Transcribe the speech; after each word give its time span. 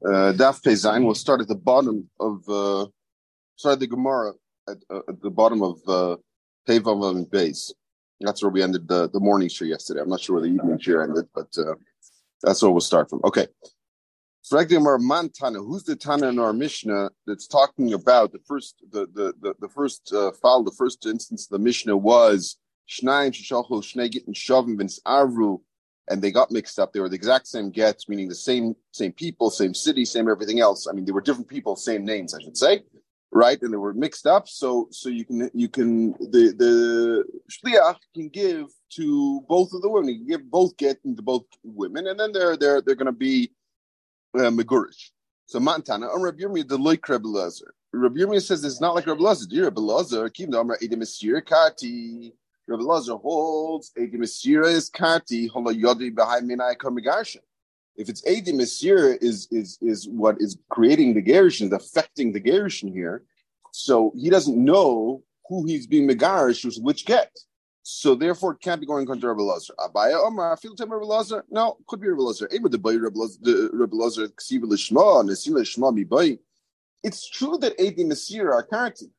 Uh, 0.00 0.32
Daf 0.32 0.62
Pezain. 0.62 1.04
We'll 1.04 1.14
start 1.14 1.40
at 1.40 1.48
the 1.48 1.54
bottom 1.54 2.08
of 2.18 2.48
uh, 2.48 2.86
the 3.74 3.86
Gemara 3.86 4.32
at, 4.68 4.78
uh, 4.90 5.00
at, 5.08 5.20
the 5.20 5.30
bottom 5.30 5.62
of 5.62 5.78
uh, 5.86 6.16
Pevav 6.66 7.28
Beis. 7.28 7.72
That's 8.20 8.42
where 8.42 8.50
we 8.50 8.62
ended 8.62 8.88
the, 8.88 9.10
the 9.10 9.20
morning 9.20 9.48
share 9.48 9.68
yesterday. 9.68 10.00
I'm 10.00 10.08
not 10.08 10.20
sure 10.20 10.36
where 10.36 10.48
the 10.48 10.54
evening 10.54 10.78
share 10.78 11.02
ended, 11.02 11.26
but 11.34 11.48
uh, 11.58 11.74
that's 12.42 12.62
where 12.62 12.70
we'll 12.70 12.80
start 12.80 13.10
from. 13.10 13.20
Okay. 13.24 13.46
So 14.40 14.64
Gemara 14.64 14.98
Man 14.98 15.28
Tana. 15.28 15.58
Who's 15.58 15.84
the 15.84 15.94
Tana 15.94 16.28
in 16.28 16.38
our 16.38 16.52
Mishnah 16.52 17.10
that's 17.26 17.46
talking 17.46 17.92
about 17.92 18.32
the 18.32 18.40
first 18.46 18.76
the 18.90 19.06
the 19.14 19.34
the, 19.40 19.54
the 19.60 19.68
first 19.68 20.12
uh, 20.12 20.32
file, 20.40 20.64
the 20.64 20.72
first 20.72 21.06
instance 21.06 21.46
of 21.46 21.50
the 21.50 21.62
Mishnah 21.62 21.96
was 21.96 22.56
Shnayim 22.88 23.30
Shishalchu 23.30 23.82
Shnei 23.82 24.10
Gittin 24.10 24.34
Shavim 24.34 24.78
Vins 24.78 25.00
Arvu 25.06 25.60
and 26.08 26.20
they 26.20 26.30
got 26.30 26.50
mixed 26.50 26.78
up. 26.78 26.92
They 26.92 27.00
were 27.00 27.08
the 27.08 27.16
exact 27.16 27.46
same 27.46 27.70
gets, 27.70 28.08
meaning 28.08 28.28
the 28.28 28.34
same 28.34 28.74
same 28.92 29.12
people, 29.12 29.50
same 29.50 29.74
city, 29.74 30.04
same 30.04 30.28
everything 30.28 30.60
else. 30.60 30.86
I 30.88 30.92
mean, 30.92 31.04
they 31.04 31.12
were 31.12 31.20
different 31.20 31.48
people, 31.48 31.76
same 31.76 32.04
names, 32.04 32.34
I 32.34 32.40
should 32.40 32.56
say, 32.56 32.82
right? 33.30 33.60
And 33.62 33.72
they 33.72 33.76
were 33.76 33.94
mixed 33.94 34.26
up. 34.26 34.48
So 34.48 34.88
so 34.90 35.08
you 35.08 35.24
can 35.24 35.50
you 35.54 35.68
can 35.68 36.12
the 36.12 36.54
the 36.56 37.24
shliach 37.50 37.98
can 38.14 38.28
give 38.28 38.66
to 38.96 39.40
both 39.48 39.72
of 39.72 39.82
the 39.82 39.88
women. 39.88 40.10
You 40.10 40.18
can 40.18 40.28
give 40.28 40.50
both 40.50 40.76
get 40.76 41.02
to 41.02 41.22
both 41.22 41.44
women, 41.62 42.06
and 42.08 42.18
then 42.18 42.32
they're 42.32 42.56
they're 42.56 42.80
they're 42.80 42.96
going 42.96 43.06
to 43.06 43.12
be 43.12 43.52
uh, 44.34 44.50
megurish. 44.50 45.10
So 45.46 45.60
Man 45.60 45.82
Tana, 45.82 46.06
on 46.06 46.22
Rabbi 46.22 46.42
Yirmiyah, 46.42 46.68
the 46.68 46.78
loik 46.78 47.08
Rabbi 47.08 47.28
Lazar. 47.28 47.74
Rabbi 47.92 48.20
Yirmiyah 48.20 48.42
says 48.42 48.64
it's 48.64 48.80
not 48.80 48.94
like 48.94 49.06
Rabbi 49.06 49.22
Lazar. 49.22 49.46
Rabbi 49.64 49.80
Lazar, 49.80 50.28
keep 50.30 50.50
the 50.50 50.58
Amar 50.58 50.78
Edim 50.82 51.02
Kati. 51.44 52.32
Rabbi 52.68 52.82
Lazar 52.82 53.16
holds 53.16 53.92
Edi 53.98 54.16
Mesira 54.16 54.66
is 54.66 54.88
Kati 54.88 55.48
Hola 55.50 55.74
Yodi 55.74 56.14
behind 56.14 56.48
Minai 56.48 56.76
Kamigarsha. 56.76 57.38
If 57.96 58.08
it's 58.08 58.26
Edi 58.26 58.52
Mesira 58.52 59.18
is 59.20 59.48
is 59.50 59.78
is 59.80 60.08
what 60.08 60.36
is 60.40 60.56
creating 60.70 61.14
the 61.14 61.22
Gershon, 61.22 61.72
affecting 61.72 62.32
the 62.32 62.40
Gershon 62.40 62.92
here, 62.92 63.24
so 63.72 64.12
he 64.16 64.30
doesn't 64.30 64.56
know 64.56 65.22
who 65.48 65.64
he's 65.64 65.86
being 65.86 66.08
Megarish, 66.08 66.80
which 66.80 67.04
get. 67.04 67.36
So 67.82 68.14
therefore, 68.14 68.52
it 68.52 68.60
can't 68.60 68.80
be 68.80 68.86
going 68.86 69.06
contra 69.06 69.30
Rabbi 69.30 69.42
Lazar. 69.42 69.74
Abaya 69.80 70.24
Omar, 70.24 70.52
I 70.52 70.56
feel 70.56 70.76
time 70.76 70.92
Rabbi 70.92 71.04
Lazar. 71.04 71.44
No, 71.50 71.78
could 71.88 72.00
be 72.00 72.08
Rabbi 72.08 72.22
Lazar. 72.22 72.48
Able 72.52 72.70
to 72.70 72.78
buy 72.78 72.94
Rabbi 72.94 73.18
Lazar, 73.96 74.28
Ksiva 74.28 74.64
Lishma, 74.64 75.24
Nesila 75.24 75.62
Lishma 75.62 75.92
mi 75.92 76.04
buy. 76.04 76.38
It's 77.02 77.28
true 77.28 77.58
that 77.58 77.74
Edi 77.80 78.04
Mesira 78.04 78.52
are 78.52 78.66
Kati. 78.66 79.10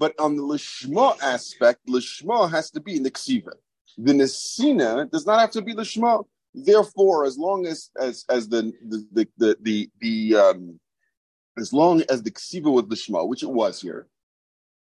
But 0.00 0.18
on 0.18 0.34
the 0.34 0.42
lishma 0.42 1.20
aspect, 1.20 1.86
lishma 1.86 2.50
has 2.50 2.70
to 2.70 2.80
be 2.80 2.96
in 2.96 3.02
the 3.02 3.10
ksiva. 3.10 3.52
The 3.98 4.14
nesina 4.14 5.10
does 5.10 5.26
not 5.26 5.40
have 5.40 5.50
to 5.50 5.60
be 5.60 5.74
lishma. 5.74 6.24
Therefore, 6.54 7.26
as 7.26 7.36
long 7.36 7.66
as 7.66 7.90
as 8.00 8.24
as 8.30 8.48
the 8.48 8.72
the 8.88 9.28
the 9.36 9.56
the, 9.60 9.90
the, 10.00 10.36
um, 10.36 10.80
as 11.58 11.74
long 11.74 12.02
as 12.08 12.22
the 12.22 12.30
ksiva 12.30 12.72
was 12.72 12.84
lishma, 12.84 13.28
which 13.28 13.42
it 13.42 13.50
was 13.50 13.82
here, 13.82 14.08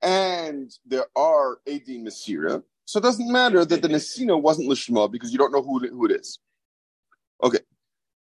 and 0.00 0.72
there 0.86 1.05
are 1.14 1.58
edim 1.68 2.06
mesira, 2.06 2.62
so 2.86 2.98
it 2.98 3.02
doesn't 3.02 3.30
matter 3.30 3.66
that 3.66 3.83
the 3.83 3.88
nesina 3.88 4.40
wasn't 4.40 4.70
lishma 4.70 5.12
because 5.12 5.30
you 5.30 5.36
don't 5.36 5.52
know 5.52 5.62
who 5.62 5.78
who 5.80 6.06
it 6.06 6.12
is. 6.12 6.38
Okay, 7.42 7.60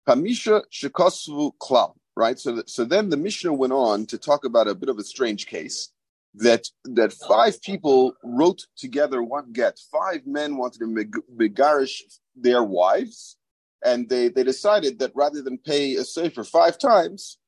Hamisha 0.09 0.63
shekosvu 0.73 1.53
klal. 1.61 1.97
Right. 2.17 2.39
So 2.39 2.63
so 2.67 2.87
then 2.87 3.11
the 3.11 3.19
Mishnah 3.19 3.53
went 3.53 3.75
on 3.75 4.07
to 4.07 4.17
talk 4.17 4.47
about 4.47 4.69
a 4.69 4.75
bit 4.75 4.89
of 4.89 4.99
a 4.99 5.05
strange 5.05 5.47
case 5.47 5.93
that 6.35 6.65
that 6.85 7.13
five 7.13 7.61
people 7.63 8.13
wrote 8.23 8.63
together 8.77 9.23
one 9.23 9.53
get. 9.53 9.79
Five 9.91 10.27
men 10.27 10.57
wanted 10.57 10.81
to 10.81 11.23
begarish 11.37 12.03
their 12.37 12.63
wives, 12.63 13.37
and 13.85 14.09
they 14.09 14.29
they 14.29 14.45
decided 14.45 14.99
that 14.99 15.13
rather 15.15 15.43
than 15.43 15.59
pay 15.59 15.95
a 15.97 16.05
sefer 16.05 16.45
five 16.45 16.79
times, 16.79 17.39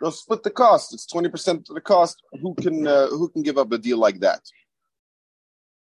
they'll 0.00 0.10
split 0.10 0.42
the 0.42 0.50
cost. 0.50 0.94
It's 0.94 1.06
twenty 1.06 1.28
percent 1.28 1.68
of 1.68 1.74
the 1.74 1.80
cost. 1.80 2.22
Who 2.40 2.54
can 2.54 2.86
uh, 2.86 3.08
who 3.08 3.28
can 3.28 3.42
give 3.42 3.58
up 3.58 3.72
a 3.72 3.78
deal 3.78 3.98
like 3.98 4.20
that? 4.20 4.40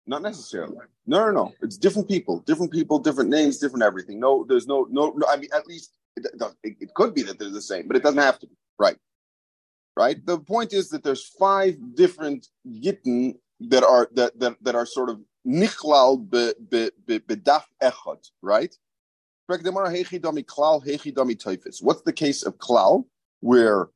Not 0.06 0.22
necessarily. 0.22 0.76
No, 1.06 1.26
no, 1.26 1.30
no. 1.30 1.52
It's 1.62 1.78
different 1.78 2.08
people, 2.08 2.40
different 2.40 2.72
people, 2.72 2.98
different 2.98 3.30
names, 3.30 3.58
different 3.58 3.82
everything. 3.82 4.20
No, 4.20 4.44
there's 4.46 4.66
no, 4.66 4.86
no, 4.90 5.14
no. 5.16 5.26
I 5.26 5.36
mean, 5.36 5.48
at 5.54 5.66
least 5.66 5.92
it, 6.16 6.26
it, 6.62 6.76
it 6.78 6.94
could 6.94 7.14
be 7.14 7.22
that 7.22 7.38
they're 7.38 7.48
the 7.48 7.62
same, 7.62 7.88
but 7.88 7.96
it 7.96 8.02
doesn't 8.02 8.18
have 8.18 8.38
to 8.40 8.46
be. 8.46 8.54
Right 8.78 8.96
right? 9.96 10.24
The 10.24 10.38
point 10.38 10.72
is 10.72 10.88
that 10.90 11.02
there's 11.02 11.24
five 11.24 11.76
different 11.94 12.48
gittin 12.80 13.38
that 13.60 13.84
are 13.84 14.08
that 14.14 14.38
that, 14.40 14.62
that 14.62 14.74
are 14.74 14.86
sort 14.86 15.10
of 15.10 15.20
nichlal 15.46 16.26
bedaf 16.28 17.64
echad, 17.82 18.30
right? 18.42 18.76
What's 19.46 19.62
the 22.02 22.12
case 22.14 22.42
of 22.42 22.58
klal, 22.58 23.04
where 23.40 23.88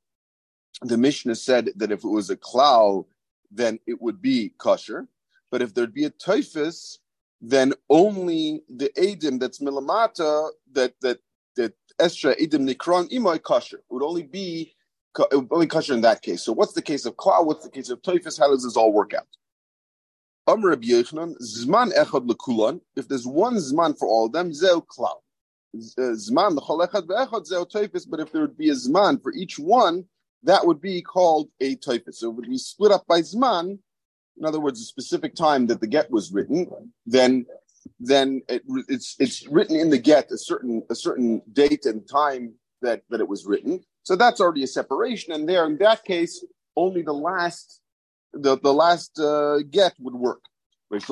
the 0.82 0.98
Mishnah 0.98 1.34
said 1.34 1.70
that 1.76 1.90
if 1.90 2.04
it 2.04 2.08
was 2.08 2.28
a 2.30 2.36
klal, 2.36 3.06
then 3.50 3.78
it 3.86 4.02
would 4.02 4.20
be 4.20 4.50
kosher, 4.58 5.08
but 5.50 5.62
if 5.62 5.72
there'd 5.72 5.94
be 5.94 6.04
a 6.04 6.10
toifus, 6.10 6.98
then 7.40 7.72
only 7.88 8.62
the 8.68 8.90
edim 8.98 9.40
that's 9.40 9.60
milamata 9.60 10.50
that 10.72 10.92
that 11.00 11.20
that 11.56 11.72
estra 11.98 12.38
edim 12.38 12.68
nikron 12.68 13.10
imoy 13.10 13.42
kosher 13.42 13.82
would 13.88 14.02
only 14.02 14.24
be 14.24 14.74
only 15.50 15.66
kosher 15.66 15.94
in 15.94 16.02
that 16.02 16.22
case. 16.22 16.42
So 16.42 16.52
what's 16.52 16.72
the 16.72 16.82
case 16.82 17.04
of 17.04 17.16
klal? 17.16 17.46
What's 17.46 17.64
the 17.64 17.70
case 17.70 17.90
of 17.90 18.00
toifus? 18.02 18.38
How 18.38 18.48
does 18.48 18.64
this 18.64 18.76
all 18.76 18.92
work 18.92 19.14
out? 19.14 19.26
If 20.46 20.62
there's 23.08 23.26
one 23.26 23.56
zman 23.56 23.98
for 23.98 24.08
all 24.08 24.26
of 24.26 24.32
them, 24.32 24.52
zeu 24.52 24.82
klal. 24.82 25.20
Uh, 25.74 26.14
zman 26.14 26.56
l'chol 26.56 26.86
echad 26.86 27.06
ve'echad 27.06 27.46
zeu 27.46 27.64
toifus. 27.64 28.06
But 28.08 28.20
if 28.20 28.32
there 28.32 28.42
would 28.42 28.56
be 28.56 28.70
a 28.70 28.74
zman 28.74 29.22
for 29.22 29.32
each 29.32 29.58
one, 29.58 30.04
that 30.44 30.66
would 30.66 30.80
be 30.80 31.02
called 31.02 31.50
a 31.60 31.76
toifus. 31.76 32.14
So 32.14 32.30
it 32.30 32.36
would 32.36 32.48
be 32.48 32.58
split 32.58 32.92
up 32.92 33.06
by 33.06 33.20
zman. 33.20 33.78
In 34.38 34.44
other 34.44 34.60
words, 34.60 34.80
a 34.80 34.84
specific 34.84 35.34
time 35.34 35.66
that 35.66 35.80
the 35.80 35.86
get 35.86 36.10
was 36.10 36.32
written, 36.32 36.70
then 37.06 37.46
then 38.00 38.42
it, 38.48 38.62
it's 38.88 39.16
it's 39.18 39.46
written 39.48 39.76
in 39.76 39.90
the 39.90 39.98
get 39.98 40.30
a 40.30 40.38
certain 40.38 40.82
a 40.90 40.94
certain 40.94 41.42
date 41.52 41.86
and 41.86 42.08
time 42.08 42.54
that 42.82 43.02
that 43.10 43.20
it 43.20 43.28
was 43.28 43.46
written, 43.46 43.80
so 44.02 44.16
that's 44.16 44.40
already 44.40 44.62
a 44.62 44.66
separation, 44.66 45.32
and 45.32 45.48
there 45.48 45.66
in 45.66 45.78
that 45.78 46.04
case, 46.04 46.44
only 46.76 47.02
the 47.02 47.12
last 47.12 47.80
the, 48.32 48.58
the 48.58 48.72
last 48.72 49.18
uh, 49.18 49.58
get 49.70 49.94
would 49.98 50.14
work. 50.14 50.42
Even 50.90 51.02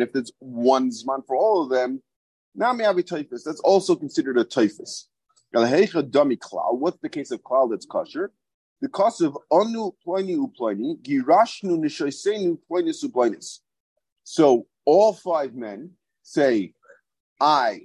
if 0.00 0.12
there's 0.12 0.32
one 0.38 0.90
zman 0.90 1.26
for 1.26 1.36
all 1.36 1.62
of 1.62 1.70
them. 1.70 2.02
That's 2.54 3.60
also 3.60 3.94
considered 3.96 4.38
a 4.38 4.44
toifus. 4.44 5.04
What's 5.52 6.98
the 7.02 7.08
case 7.10 7.30
of 7.30 7.42
klal 7.42 7.70
that's 7.70 7.86
kosher? 7.86 8.32
The 8.80 8.88
cost 8.88 9.20
of 9.20 9.36
anu 9.52 9.92
ploini 10.06 10.38
uploini, 10.38 10.98
girashnu. 11.02 11.76
So 14.22 14.66
all 14.86 15.12
five 15.12 15.54
men 15.54 15.90
say, 16.22 16.72
I, 17.38 17.80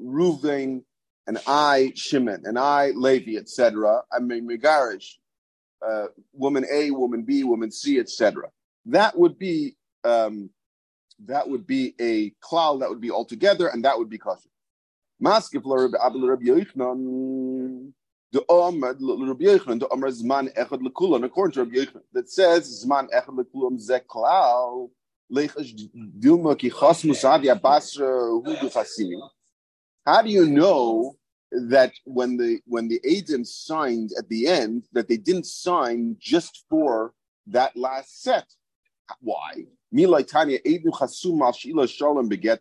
Ruvain, 0.00 0.82
and 1.26 1.38
I 1.46 1.92
Shimon, 1.94 2.42
and 2.44 2.58
I 2.58 2.90
Levi, 2.90 3.36
etc. 3.36 4.02
I 4.12 4.20
mean 4.20 4.48
Megarish, 4.48 5.14
uh, 5.86 6.06
woman 6.32 6.64
A, 6.70 6.90
woman 6.90 7.22
B, 7.22 7.44
woman 7.44 7.70
C, 7.70 7.98
etc. 7.98 8.48
That 8.86 9.18
would 9.18 9.38
be 9.38 9.76
um, 10.04 10.50
that 11.24 11.48
would 11.48 11.66
be 11.66 11.94
a 12.00 12.30
klal 12.44 12.80
that 12.80 12.88
would 12.88 13.00
be 13.00 13.10
altogether, 13.10 13.68
and 13.68 13.84
that 13.84 13.98
would 13.98 14.10
be 14.10 14.18
kosher. 14.18 14.48
Maskif 15.22 15.62
Rabbi 15.64 16.44
Yochanan, 16.44 17.92
the 18.32 18.44
Omer 18.48 18.88
Rabbi 18.88 19.44
Yochanan, 19.44 19.80
the 19.80 19.88
Omer 19.88 20.10
Zman 20.10 20.54
Echad 20.54 20.82
Lekulan, 20.82 21.24
according 21.24 21.54
to 21.54 21.64
Rabbi 21.64 21.76
Yochanan, 21.76 22.02
that 22.12 22.30
says 22.30 22.84
Zman 22.84 23.08
Echad 23.10 23.36
Lekulan 23.36 23.78
Zek 23.78 24.06
Cloud. 24.06 24.90
Lechash 25.32 25.74
Dilma 26.20 26.56
ki 26.56 26.70
Chas 26.70 27.02
Musadi 27.02 27.52
Abasra 27.52 28.44
Hudu 28.44 28.70
Chasinim. 28.72 29.28
How 30.06 30.22
do 30.22 30.30
you 30.30 30.46
know 30.46 31.16
that 31.50 31.92
when 32.04 32.36
the 32.36 32.60
when 32.66 32.86
the 32.86 33.00
agents 33.04 33.52
signed 33.66 34.10
at 34.16 34.28
the 34.28 34.46
end 34.46 34.84
that 34.92 35.08
they 35.08 35.16
didn't 35.16 35.46
sign 35.46 36.16
just 36.20 36.64
for 36.70 37.12
that 37.48 37.76
last 37.76 38.22
set? 38.22 38.46
Why? 39.20 39.66
Milai 39.92 40.26
Tanya 40.26 40.60
Edu 40.60 40.90
Chasum 40.92 41.40
Al 41.40 41.52
Shila 41.52 41.88
Shalom 41.88 42.28
beget 42.28 42.60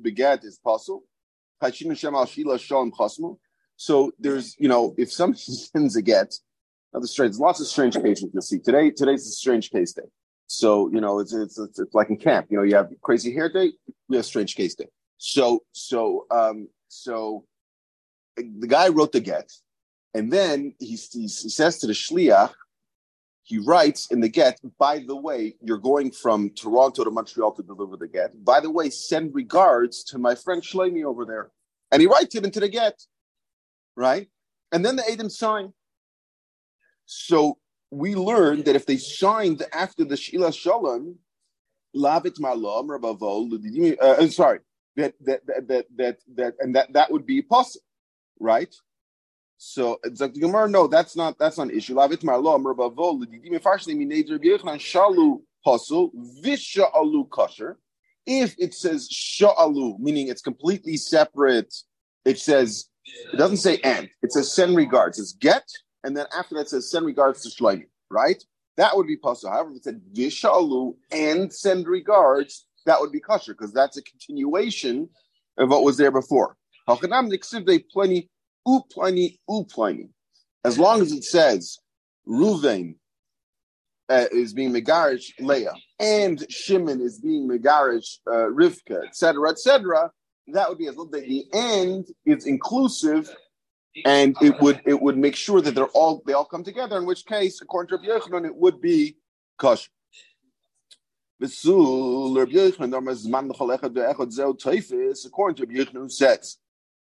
beget 0.00 0.44
is 0.44 0.58
possible. 0.58 1.04
Chashinu 1.62 1.96
Shem 1.98 2.14
Al 2.14 2.24
Shila 2.24 2.58
Shalom. 2.58 2.92
So 3.76 4.12
there's 4.18 4.56
you 4.58 4.68
know 4.68 4.94
if 4.96 5.12
somebody 5.12 5.42
sends 5.42 5.96
a 5.96 6.02
get, 6.02 6.34
now 6.94 7.00
strange, 7.02 7.32
there's 7.32 7.40
lots 7.40 7.60
of 7.60 7.66
strange 7.66 7.94
cases 7.94 8.30
you'll 8.32 8.42
see 8.42 8.58
today. 8.58 8.90
Today's 8.90 9.26
a 9.26 9.32
strange 9.32 9.70
case 9.70 9.92
day. 9.92 10.08
So 10.46 10.90
you 10.90 11.00
know 11.02 11.18
it's 11.18 11.34
it's, 11.34 11.58
it's, 11.58 11.78
it's 11.78 11.94
like 11.94 12.08
in 12.08 12.16
camp. 12.16 12.46
You 12.48 12.56
know 12.56 12.62
you 12.62 12.76
have 12.76 12.90
crazy 13.02 13.34
hair 13.34 13.50
day, 13.50 13.72
we 14.08 14.16
have 14.16 14.24
strange 14.24 14.54
case 14.54 14.74
day. 14.74 14.88
So 15.18 15.62
so 15.72 16.26
um, 16.30 16.68
so 16.88 17.44
the 18.36 18.66
guy 18.66 18.88
wrote 18.88 19.12
the 19.12 19.20
get, 19.20 19.52
and 20.14 20.32
then 20.32 20.74
he, 20.78 20.96
he, 20.96 21.28
says 21.28 21.78
to 21.78 21.86
the 21.86 21.92
shliach, 21.92 22.52
he 23.42 23.58
writes 23.58 24.10
in 24.10 24.20
the 24.20 24.28
get. 24.28 24.60
By 24.78 25.04
the 25.06 25.16
way, 25.16 25.56
you're 25.60 25.78
going 25.78 26.10
from 26.10 26.50
Toronto 26.50 27.04
to 27.04 27.10
Montreal 27.10 27.52
to 27.52 27.62
deliver 27.62 27.96
the 27.96 28.08
get. 28.08 28.44
By 28.44 28.60
the 28.60 28.70
way, 28.70 28.90
send 28.90 29.34
regards 29.34 30.04
to 30.04 30.18
my 30.18 30.34
friend 30.34 30.62
Shlomi 30.62 31.04
over 31.04 31.24
there, 31.24 31.50
and 31.92 32.00
he 32.00 32.08
writes 32.08 32.34
it 32.34 32.44
into 32.44 32.60
the 32.60 32.68
get. 32.68 33.00
right? 33.96 34.28
And 34.72 34.84
then 34.84 34.96
the 34.96 35.02
Adim 35.02 35.30
sign. 35.30 35.72
So 37.06 37.58
we 37.90 38.14
learned 38.14 38.64
that 38.64 38.76
if 38.76 38.86
they 38.86 38.96
signed 38.96 39.62
after 39.72 40.04
the 40.04 40.16
Shila 40.16 40.52
Shalom, 40.52 41.16
Lavit 41.94 42.40
Malam 42.40 42.88
Rabavo, 42.88 43.96
uh, 44.00 44.28
sorry, 44.28 44.58
that 44.96 45.14
that 45.24 45.46
that 45.46 45.86
that 45.96 46.18
that 46.36 46.54
and 46.60 46.76
that 46.76 46.92
that 46.92 47.10
would 47.10 47.26
be 47.26 47.42
possible, 47.42 47.84
right? 48.40 48.74
So 49.56 49.98
it's 50.04 50.20
like 50.20 50.34
the 50.34 50.40
Gemara, 50.40 50.68
no, 50.68 50.86
that's 50.86 51.16
not 51.16 51.38
that's 51.38 51.58
not 51.58 51.68
an 51.68 51.76
issue. 51.76 51.94
Lavit 51.94 52.22
Mineder 52.22 54.38
Yechnan 54.38 54.78
Shalu 54.78 55.40
Pasul 55.64 56.10
Visha 56.42 56.92
Alu 56.94 57.26
Kosher. 57.26 57.78
If 58.26 58.54
it 58.58 58.74
says 58.74 59.08
Sha'alu, 59.10 59.98
meaning 59.98 60.28
it's 60.28 60.40
completely 60.40 60.96
separate, 60.96 61.74
it 62.24 62.38
says 62.38 62.88
it 63.32 63.36
doesn't 63.36 63.58
say 63.58 63.78
and, 63.84 64.08
it 64.22 64.32
says 64.32 64.52
send 64.52 64.76
regards. 64.76 65.18
It's 65.18 65.32
get, 65.32 65.64
and 66.04 66.16
then 66.16 66.26
after 66.36 66.54
that 66.56 66.68
says 66.68 66.90
send 66.90 67.06
regards 67.06 67.42
to 67.42 67.50
Shlomi, 67.50 67.86
right? 68.10 68.42
That 68.76 68.96
would 68.96 69.06
be 69.06 69.16
possible. 69.16 69.52
However, 69.52 69.70
if 69.70 69.76
it 69.76 69.84
said 69.84 70.00
Vishalu 70.12 70.94
and 71.12 71.52
send 71.52 71.86
regards, 71.86 72.66
that 72.86 73.00
would 73.00 73.12
be 73.12 73.20
kosher 73.20 73.54
because 73.54 73.72
that's 73.72 73.96
a 73.96 74.02
continuation 74.02 75.08
of 75.58 75.70
what 75.70 75.82
was 75.84 75.96
there 75.96 76.10
before. 76.10 76.56
As 80.64 80.78
long 80.78 81.02
as 81.02 81.12
it 81.12 81.24
says 81.24 81.78
Ruvain 82.26 82.94
uh, 84.08 84.24
is 84.32 84.52
being 84.52 84.72
Megarish 84.72 85.32
Leah 85.40 85.74
and 85.98 86.44
Shimon 86.50 87.00
is 87.00 87.20
being 87.20 87.48
Megarish 87.48 88.18
uh, 88.26 88.50
Rivka, 88.50 89.06
etc., 89.06 89.50
etc., 89.50 90.10
that 90.48 90.68
would 90.68 90.78
be 90.78 90.86
as 90.88 90.94
the, 90.94 91.24
the 91.26 91.44
end 91.54 92.08
is 92.26 92.46
inclusive 92.46 93.34
and 94.04 94.36
it 94.42 94.60
would 94.60 94.80
it 94.84 95.00
would 95.00 95.16
make 95.16 95.36
sure 95.36 95.60
that 95.60 95.74
they're 95.74 95.86
all 95.86 96.22
they 96.26 96.32
all 96.32 96.44
come 96.44 96.64
together. 96.64 96.98
In 96.98 97.06
which 97.06 97.24
case, 97.24 97.60
according 97.62 97.96
to 97.96 98.12
Rabbi 98.12 98.46
it 98.46 98.56
would 98.56 98.80
be 98.80 99.16
kosher. 99.58 99.90
According 101.42 101.56
to 101.56 102.34
Rabbi 102.36 102.52
Yochanan, 105.74 106.10
says 106.10 106.58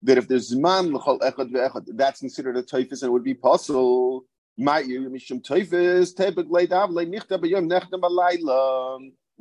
that 0.03 0.19
if 0.19 0.29
there's 0.29 0.55
zman 0.55 0.93
l'chol 0.93 1.19
echad 1.21 1.51
ve'echad, 1.51 1.97
that's 1.97 2.21
considered 2.21 2.57
a 2.57 2.63
toifus 2.63 3.03
and 3.03 3.09
it 3.09 3.11
would 3.11 3.25
be 3.25 3.35
possible. 3.35 4.25
We 4.57 4.65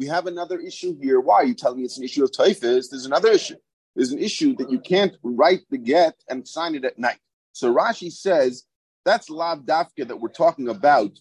have 0.05 0.27
another 0.27 0.59
issue 0.59 0.95
here. 1.01 1.19
Why 1.19 1.35
are 1.35 1.45
you 1.45 1.55
telling 1.55 1.79
me 1.79 1.85
it's 1.85 1.97
an 1.97 2.03
issue 2.03 2.23
of 2.23 2.31
toifus? 2.31 2.89
There's 2.89 3.05
another 3.05 3.31
issue. 3.31 3.55
There's 3.95 4.11
an 4.11 4.19
issue 4.19 4.55
that 4.57 4.71
you 4.71 4.79
can't 4.79 5.15
write 5.23 5.61
the 5.71 5.79
get 5.79 6.13
and 6.29 6.47
sign 6.47 6.75
it 6.75 6.85
at 6.85 6.99
night. 6.99 7.17
So 7.51 7.73
Rashi 7.73 8.11
says 8.11 8.65
that's 9.05 9.27
lav 9.29 9.61
dafka 9.61 10.07
that 10.07 10.19
we're 10.19 10.29
talking 10.29 10.69
about, 10.69 11.11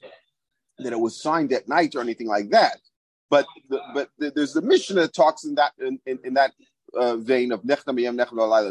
that 0.79 0.93
it 0.93 1.01
was 1.01 1.19
signed 1.21 1.55
at 1.55 1.69
night 1.69 1.95
or 1.95 2.03
anything 2.03 2.29
like 2.29 2.51
that. 2.51 2.79
But 3.31 3.47
the, 3.69 3.81
but 3.95 4.11
the, 4.19 4.33
there's 4.35 4.53
the 4.53 4.63
mission 4.63 4.97
that 4.97 5.15
talks 5.15 5.45
in 5.45 5.57
that 5.57 5.73
in, 5.79 5.99
in, 6.07 6.19
in 6.25 6.35
that 6.35 6.53
uh, 6.95 7.17
vein 7.17 7.53
of 7.53 7.67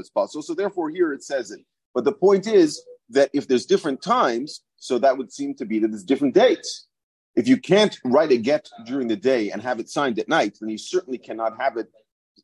possible. 0.10 0.42
So 0.42 0.54
therefore 0.54 0.90
here 0.90 1.14
it 1.14 1.24
says 1.24 1.52
it. 1.52 1.60
But 1.94 2.06
the 2.06 2.14
point 2.14 2.48
is 2.48 2.82
that 3.10 3.30
if 3.34 3.48
there's 3.48 3.66
different 3.66 4.02
times, 4.02 4.64
so 4.78 4.98
that 5.00 5.18
would 5.18 5.32
seem 5.32 5.56
to 5.56 5.66
be 5.66 5.80
that 5.80 5.90
there's 5.90 6.04
different 6.04 6.34
dates. 6.34 6.88
If 7.36 7.48
you 7.48 7.58
can't 7.58 7.98
write 8.06 8.32
a 8.32 8.38
get 8.38 8.70
during 8.86 9.10
the 9.10 9.18
day 9.18 9.52
and 9.52 9.62
have 9.62 9.80
it 9.80 9.90
signed 9.90 10.20
at 10.20 10.30
night, 10.30 10.58
then 10.60 10.70
you 10.70 10.78
certainly 10.78 11.18
cannot 11.18 11.60
have 11.60 11.76
it 11.76 11.90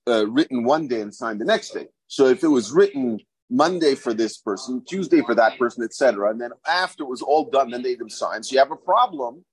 uh, 0.07 0.27
written 0.27 0.63
one 0.63 0.87
day 0.87 1.01
and 1.01 1.13
signed 1.13 1.39
the 1.39 1.45
next 1.45 1.69
day. 1.69 1.87
So 2.07 2.27
if 2.27 2.43
it 2.43 2.49
was 2.49 2.73
written 2.73 3.19
Monday 3.49 3.95
for 3.95 4.13
this 4.13 4.37
person, 4.37 4.83
Tuesday 4.85 5.21
for 5.21 5.35
that 5.35 5.57
person, 5.57 5.83
etc., 5.83 6.29
and 6.29 6.41
then 6.41 6.51
after 6.67 7.03
it 7.03 7.09
was 7.09 7.21
all 7.21 7.49
done, 7.49 7.71
then 7.71 7.83
they 7.83 7.95
them 7.95 8.09
sign. 8.09 8.43
So 8.43 8.53
you 8.53 8.59
have 8.59 8.71
a 8.71 8.75
problem 8.75 9.45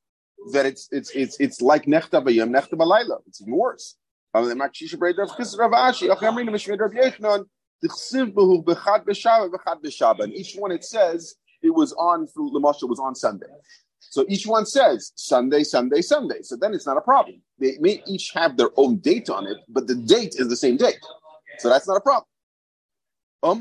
that 0.52 0.66
it's 0.66 0.88
it's 0.92 1.10
it's 1.10 1.36
it's 1.40 1.60
like 1.60 1.84
nechta 1.86 2.22
bayim, 2.24 2.50
nechta 2.50 2.74
balayla. 2.74 3.18
It's 3.26 3.40
even 3.40 3.54
worse. 3.54 3.96
And 4.34 4.52
each 10.32 10.54
one 10.56 10.72
it 10.72 10.84
says 10.84 11.34
it 11.62 11.70
was 11.70 11.92
on 11.94 12.26
through 12.26 12.50
the 12.50 12.60
Mashal 12.60 12.88
was 12.88 13.00
on 13.00 13.14
Sunday. 13.14 13.46
So 14.00 14.24
each 14.28 14.46
one 14.46 14.64
says 14.66 15.12
Sunday, 15.16 15.64
Sunday, 15.64 16.02
Sunday. 16.02 16.42
So 16.42 16.56
then 16.56 16.74
it's 16.74 16.86
not 16.86 16.96
a 16.96 17.00
problem. 17.00 17.42
They 17.58 17.76
may 17.80 18.02
each 18.06 18.30
have 18.34 18.56
their 18.56 18.70
own 18.76 18.96
date 18.98 19.28
on 19.28 19.46
it, 19.46 19.58
but 19.68 19.86
the 19.86 19.94
date 19.94 20.34
is 20.38 20.48
the 20.48 20.56
same 20.56 20.76
date. 20.76 20.98
So 21.58 21.68
that's 21.68 21.86
not 21.86 21.96
a 21.96 22.00
problem. 22.00 22.24
According 23.40 23.60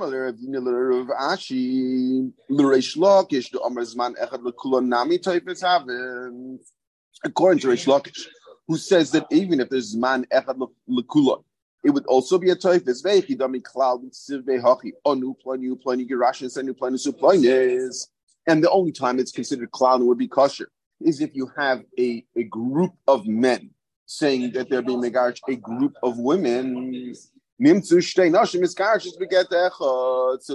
to 7.59 7.68
Reish 7.68 7.85
Lakish, 7.85 8.27
who 8.68 8.77
says 8.77 9.12
that 9.12 9.27
even 9.29 9.59
if 9.59 9.69
there's 9.69 9.95
man 9.95 10.25
echad 10.33 10.68
lekulon, 10.89 11.44
it 11.83 11.91
would 11.91 12.07
also 12.07 12.39
be 12.39 12.50
a 12.50 12.56
toifis. 12.56 13.03
Ve'chi 13.06 13.38
dami 13.38 13.62
klal 13.62 14.03
sivve 14.12 14.59
hachi 14.59 14.94
onu 15.06 15.35
planu 15.45 15.77
girashin 16.09 16.50
senu. 16.50 18.07
And 18.47 18.63
the 18.63 18.71
only 18.71 18.91
time 18.91 19.19
it's 19.19 19.31
considered 19.31 19.69
klal 19.69 20.03
would 20.06 20.18
be 20.18 20.27
kosher 20.27 20.69
is 21.00 21.21
if 21.21 21.35
you 21.35 21.51
have 21.56 21.83
a, 22.00 22.25
a 22.35 22.44
group 22.44 22.94
of 23.07 23.27
men 23.27 23.69
saying 24.07 24.53
that 24.53 24.69
they're 24.69 24.81
being 24.81 25.01
megarish 25.01 25.39
a 25.47 25.56
group 25.56 25.94
of 26.01 26.18
women. 26.18 27.13
So 27.59 27.98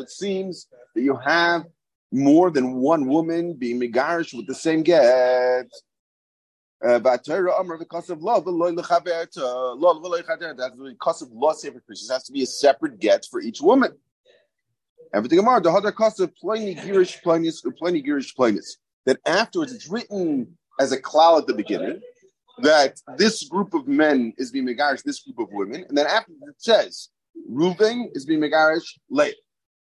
it 0.00 0.10
seems 0.10 0.66
that 0.94 1.02
you 1.02 1.16
have 1.16 1.64
more 2.12 2.50
than 2.50 2.74
one 2.74 3.06
woman 3.06 3.54
being 3.54 3.80
megarish 3.80 4.34
with 4.34 4.46
the 4.46 4.54
same 4.54 4.82
get. 4.82 5.66
Uh, 6.84 6.98
but 6.98 7.24
Torah 7.24 7.54
Amr 7.54 7.78
because 7.78 8.10
of 8.10 8.22
love, 8.22 8.44
that's 8.44 8.88
because 10.76 11.22
of 11.22 11.32
law 11.32 11.52
separate 11.52 11.86
Christians. 11.86 12.10
has 12.10 12.24
to 12.24 12.32
be 12.32 12.42
a 12.42 12.46
separate 12.46 12.98
get 12.98 13.26
for 13.30 13.40
each 13.40 13.60
woman. 13.60 13.92
Everything 15.14 15.38
Amar, 15.38 15.60
the 15.60 15.70
Hadar 15.70 15.92
Kosav, 15.92 16.32
plenty 16.40 16.74
Girish 16.74 17.22
Plainis, 17.22 17.62
plenty 17.78 18.02
Girish 18.02 18.34
Plainis. 18.34 18.76
That 19.04 19.18
afterwards 19.26 19.72
it's 19.72 19.88
written 19.88 20.56
as 20.80 20.92
a 20.92 21.00
klal 21.00 21.38
at 21.38 21.46
the 21.46 21.54
beginning, 21.54 22.00
that 22.58 23.00
this 23.16 23.48
group 23.48 23.74
of 23.74 23.88
men 23.88 24.32
is 24.36 24.50
being 24.50 24.66
megarish 24.66 25.02
this 25.02 25.20
group 25.20 25.38
of 25.38 25.48
women, 25.52 25.84
and 25.88 25.96
then 25.96 26.06
after 26.06 26.32
it 26.32 26.54
says 26.58 27.08
Reuven 27.50 28.08
is 28.14 28.24
being 28.26 28.40
megarish 28.40 28.98
Leah, 29.10 29.32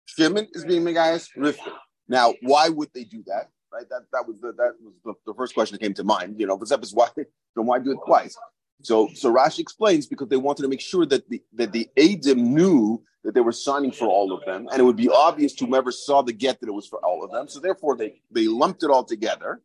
Shimon 0.07 0.49
is 0.53 0.65
being 0.65 0.83
megarish 0.83 1.29
Rivka. 1.37 1.73
Now, 2.09 2.35
why 2.43 2.69
would 2.69 2.91
they 2.95 3.05
do 3.05 3.23
that? 3.27 3.49
right? 3.73 3.89
That 3.89 4.03
that 4.13 4.27
was 4.27 4.41
the 4.41 4.53
that 4.53 4.75
was 4.81 4.95
the, 5.05 5.15
the 5.27 5.35
first 5.35 5.55
question 5.55 5.75
that 5.75 5.81
came 5.85 5.95
to 5.95 6.05
mind. 6.05 6.39
You 6.39 6.47
know, 6.47 6.59
is 6.61 6.95
why 6.95 7.09
then 7.17 7.27
why 7.55 7.79
do 7.79 7.93
it 7.93 7.99
twice? 8.07 8.37
So 8.83 9.09
so 9.15 9.33
Rashi 9.33 9.61
explains 9.61 10.07
because 10.07 10.29
they 10.29 10.37
wanted 10.37 10.63
to 10.63 10.69
make 10.69 10.81
sure 10.81 11.07
that 11.07 11.29
the 11.29 11.43
that 11.55 11.73
the 11.73 11.89
Adim 11.97 12.39
knew 12.39 13.03
that 13.25 13.35
they 13.35 13.41
were 13.41 13.53
signing 13.53 13.93
for 13.93 14.07
all 14.07 14.33
of 14.33 14.45
them, 14.45 14.69
and 14.71 14.81
it 14.81 14.85
would 14.85 14.97
be 14.97 15.09
obvious 15.09 15.55
to 15.55 15.67
whoever 15.67 15.93
saw 15.93 16.23
the 16.23 16.33
get 16.33 16.61
that 16.61 16.69
it 16.69 16.73
was 16.73 16.87
for 16.87 17.05
all 17.05 17.25
of 17.25 17.31
them. 17.31 17.49
So 17.49 17.61
therefore 17.61 17.97
they 17.97 18.21
they 18.31 18.47
lumped 18.47 18.83
it 18.83 18.91
all 18.91 19.05
together 19.05 19.63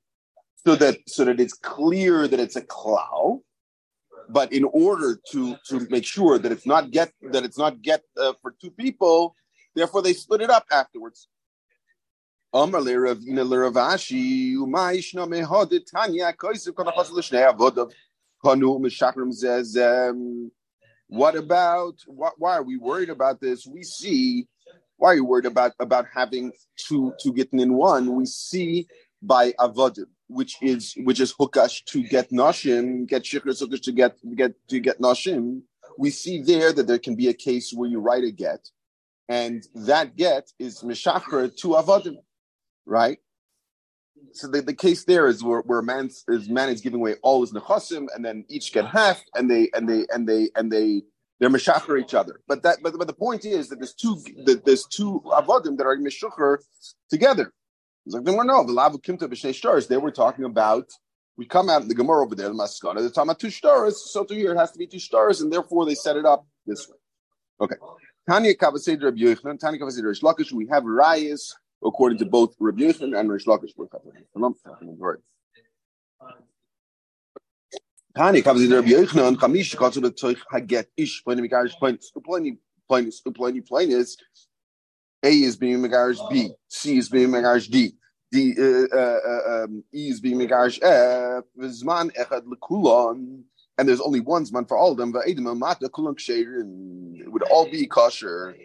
so 0.67 0.75
that 0.75 0.97
so 1.07 1.23
that 1.23 1.39
it's 1.39 1.53
clear 1.53 2.27
that 2.27 2.41
it's 2.41 2.57
a 2.57 2.61
klal. 2.61 3.39
But 4.27 4.51
in 4.51 4.65
order 4.65 5.17
to 5.31 5.55
to 5.69 5.87
make 5.89 6.03
sure 6.03 6.37
that 6.37 6.51
it's 6.51 6.65
not 6.65 6.91
get 6.91 7.13
that 7.31 7.45
it's 7.45 7.57
not 7.57 7.81
get 7.81 8.01
uh, 8.19 8.33
for 8.41 8.53
two 8.61 8.71
people, 8.71 9.33
therefore 9.75 10.01
they 10.01 10.11
split 10.11 10.41
it 10.41 10.49
up 10.49 10.65
afterwards. 10.69 11.29
What 12.51 12.75
about 21.35 21.95
what? 22.07 22.33
Why 22.37 22.57
are 22.57 22.63
we 22.63 22.77
worried 22.77 23.09
about 23.09 23.39
this? 23.39 23.65
We 23.65 23.83
see. 23.83 24.47
Why 24.97 25.11
are 25.11 25.15
you 25.15 25.23
worried 25.23 25.45
about 25.45 25.71
about 25.79 26.07
having 26.13 26.51
two 26.75 27.13
two 27.21 27.31
getting 27.31 27.61
in 27.61 27.73
one? 27.73 28.15
We 28.15 28.25
see 28.25 28.87
by 29.21 29.53
avodim, 29.53 30.07
which 30.27 30.57
is 30.61 30.93
which 31.03 31.19
is 31.19 31.33
hukash 31.33 31.83
to 31.85 32.03
get 32.03 32.29
nashim, 32.31 33.07
get 33.07 33.23
shikr 33.23 33.47
hukash 33.47 33.81
to 33.81 33.91
get 33.91 34.17
get 34.35 34.53
to 34.69 34.79
get 34.79 34.99
nashim. 34.99 35.61
We 35.97 36.11
see 36.11 36.41
there 36.41 36.73
that 36.73 36.87
there 36.87 36.99
can 36.99 37.15
be 37.15 37.27
a 37.29 37.33
case 37.33 37.71
where 37.73 37.89
you 37.89 37.99
write 37.99 38.23
a 38.23 38.31
get, 38.31 38.69
and 39.29 39.63
that 39.73 40.15
get 40.15 40.51
is 40.59 40.81
mishachar 40.81 41.55
to 41.57 41.67
avodim 41.69 42.17
right? 42.87 43.19
So 44.33 44.47
the, 44.47 44.61
the 44.61 44.73
case 44.73 45.03
there 45.05 45.27
is 45.27 45.43
where, 45.43 45.61
where 45.61 45.81
man 45.81 46.09
is 46.27 46.49
man 46.49 46.69
is 46.69 46.81
giving 46.81 46.99
away 46.99 47.15
all 47.21 47.41
his 47.41 47.53
nechasim, 47.53 48.07
and 48.15 48.25
then 48.25 48.45
each 48.49 48.73
get 48.73 48.85
half, 48.85 49.23
and 49.35 49.49
they 49.49 49.69
and 49.73 49.87
they 49.87 50.05
and 50.11 50.27
they 50.27 50.49
and 50.55 50.71
they 50.71 51.03
they're 51.39 51.49
meshacher 51.49 52.01
each 52.01 52.13
other. 52.13 52.41
But 52.47 52.63
that 52.63 52.79
but, 52.81 52.97
but 52.97 53.07
the 53.07 53.13
point 53.13 53.45
is 53.45 53.69
that 53.69 53.77
there's 53.79 53.93
two 53.93 54.17
that 54.45 54.65
there's 54.65 54.85
two 54.85 55.21
avodim 55.27 55.77
that 55.77 55.85
are 55.85 55.97
meshacher 55.97 56.57
together. 57.09 57.53
It's 58.07 58.15
like 58.15 58.23
no, 58.23 58.41
no, 58.41 58.63
the 58.63 58.71
lavu 58.71 59.03
kimta 59.03 59.23
b'shnei 59.23 59.53
stars. 59.53 59.87
They 59.87 59.97
were 59.97 60.11
talking 60.11 60.45
about. 60.45 60.89
We 61.35 61.45
come 61.45 61.69
out 61.69 61.81
in 61.83 61.87
the 61.87 61.93
Gemara 61.93 62.23
over 62.23 62.33
there, 62.33 62.47
the 62.47 62.55
Maskana. 62.55 62.99
They're 62.99 63.09
talking 63.09 63.29
about 63.29 63.39
two 63.39 63.51
stars. 63.51 64.09
So 64.09 64.23
to 64.23 64.33
here 64.33 64.53
it 64.53 64.57
has 64.57 64.71
to 64.71 64.79
be 64.79 64.87
two 64.87 64.97
stars, 64.97 65.41
and 65.41 65.51
therefore 65.51 65.85
they 65.85 65.93
set 65.93 66.15
it 66.15 66.25
up 66.25 66.47
this 66.65 66.87
way. 66.87 66.95
Okay. 67.61 67.75
Tanya 68.27 68.55
Kavaseder 68.55 69.03
Rabbi 69.03 69.17
Yochanan, 69.17 69.59
Tanya 69.59 69.85
rish 69.85 70.21
Lakish. 70.21 70.51
We 70.53 70.67
have 70.67 70.83
rayas 70.83 71.53
according 71.85 72.17
to 72.19 72.25
both 72.25 72.55
Rabbi 72.59 72.81
Yochanan 72.83 73.19
and 73.19 73.29
Rish 73.29 73.45
Lakish. 73.45 73.75
Comes 78.15 78.63
in 78.63 78.71
Rabbi 78.71 78.87
Yochanan, 78.87 79.35
Chamish 79.35 79.77
Katsu 79.77 79.99
the 79.99 80.11
Haget 80.51 80.85
Ish, 80.95 81.23
plenty 81.23 81.47
Megarish, 81.47 81.73
plenty, 81.73 81.99
plenty, 82.25 82.57
plenty, 82.87 83.61
plenty 83.61 83.93
is 83.93 84.17
A 85.23 85.31
is 85.31 85.55
being 85.57 85.79
Megarish 85.79 86.19
B, 86.29 86.51
C 86.67 86.97
is 86.97 87.09
being 87.09 87.29
Megarish 87.29 87.69
D, 87.69 87.93
D, 88.31 88.53
uh, 88.59 88.97
uh, 88.97 89.63
um, 89.63 89.83
E 89.93 90.09
is 90.09 90.19
being 90.19 90.37
Megarish 90.37 90.79
F, 90.83 91.43
Zman 91.59 92.11
Echad 92.15 92.43
Lekulon, 92.43 93.43
and 93.77 93.87
there's 93.87 94.01
only 94.01 94.19
one 94.19 94.45
Zman 94.45 94.67
for 94.67 94.77
all 94.77 94.91
of 94.91 94.97
them, 94.97 95.13
Va'edim 95.13 95.47
it 97.19 97.31
would 97.31 97.43
all 97.43 97.69
be 97.69 97.87
kosher. 97.87 98.55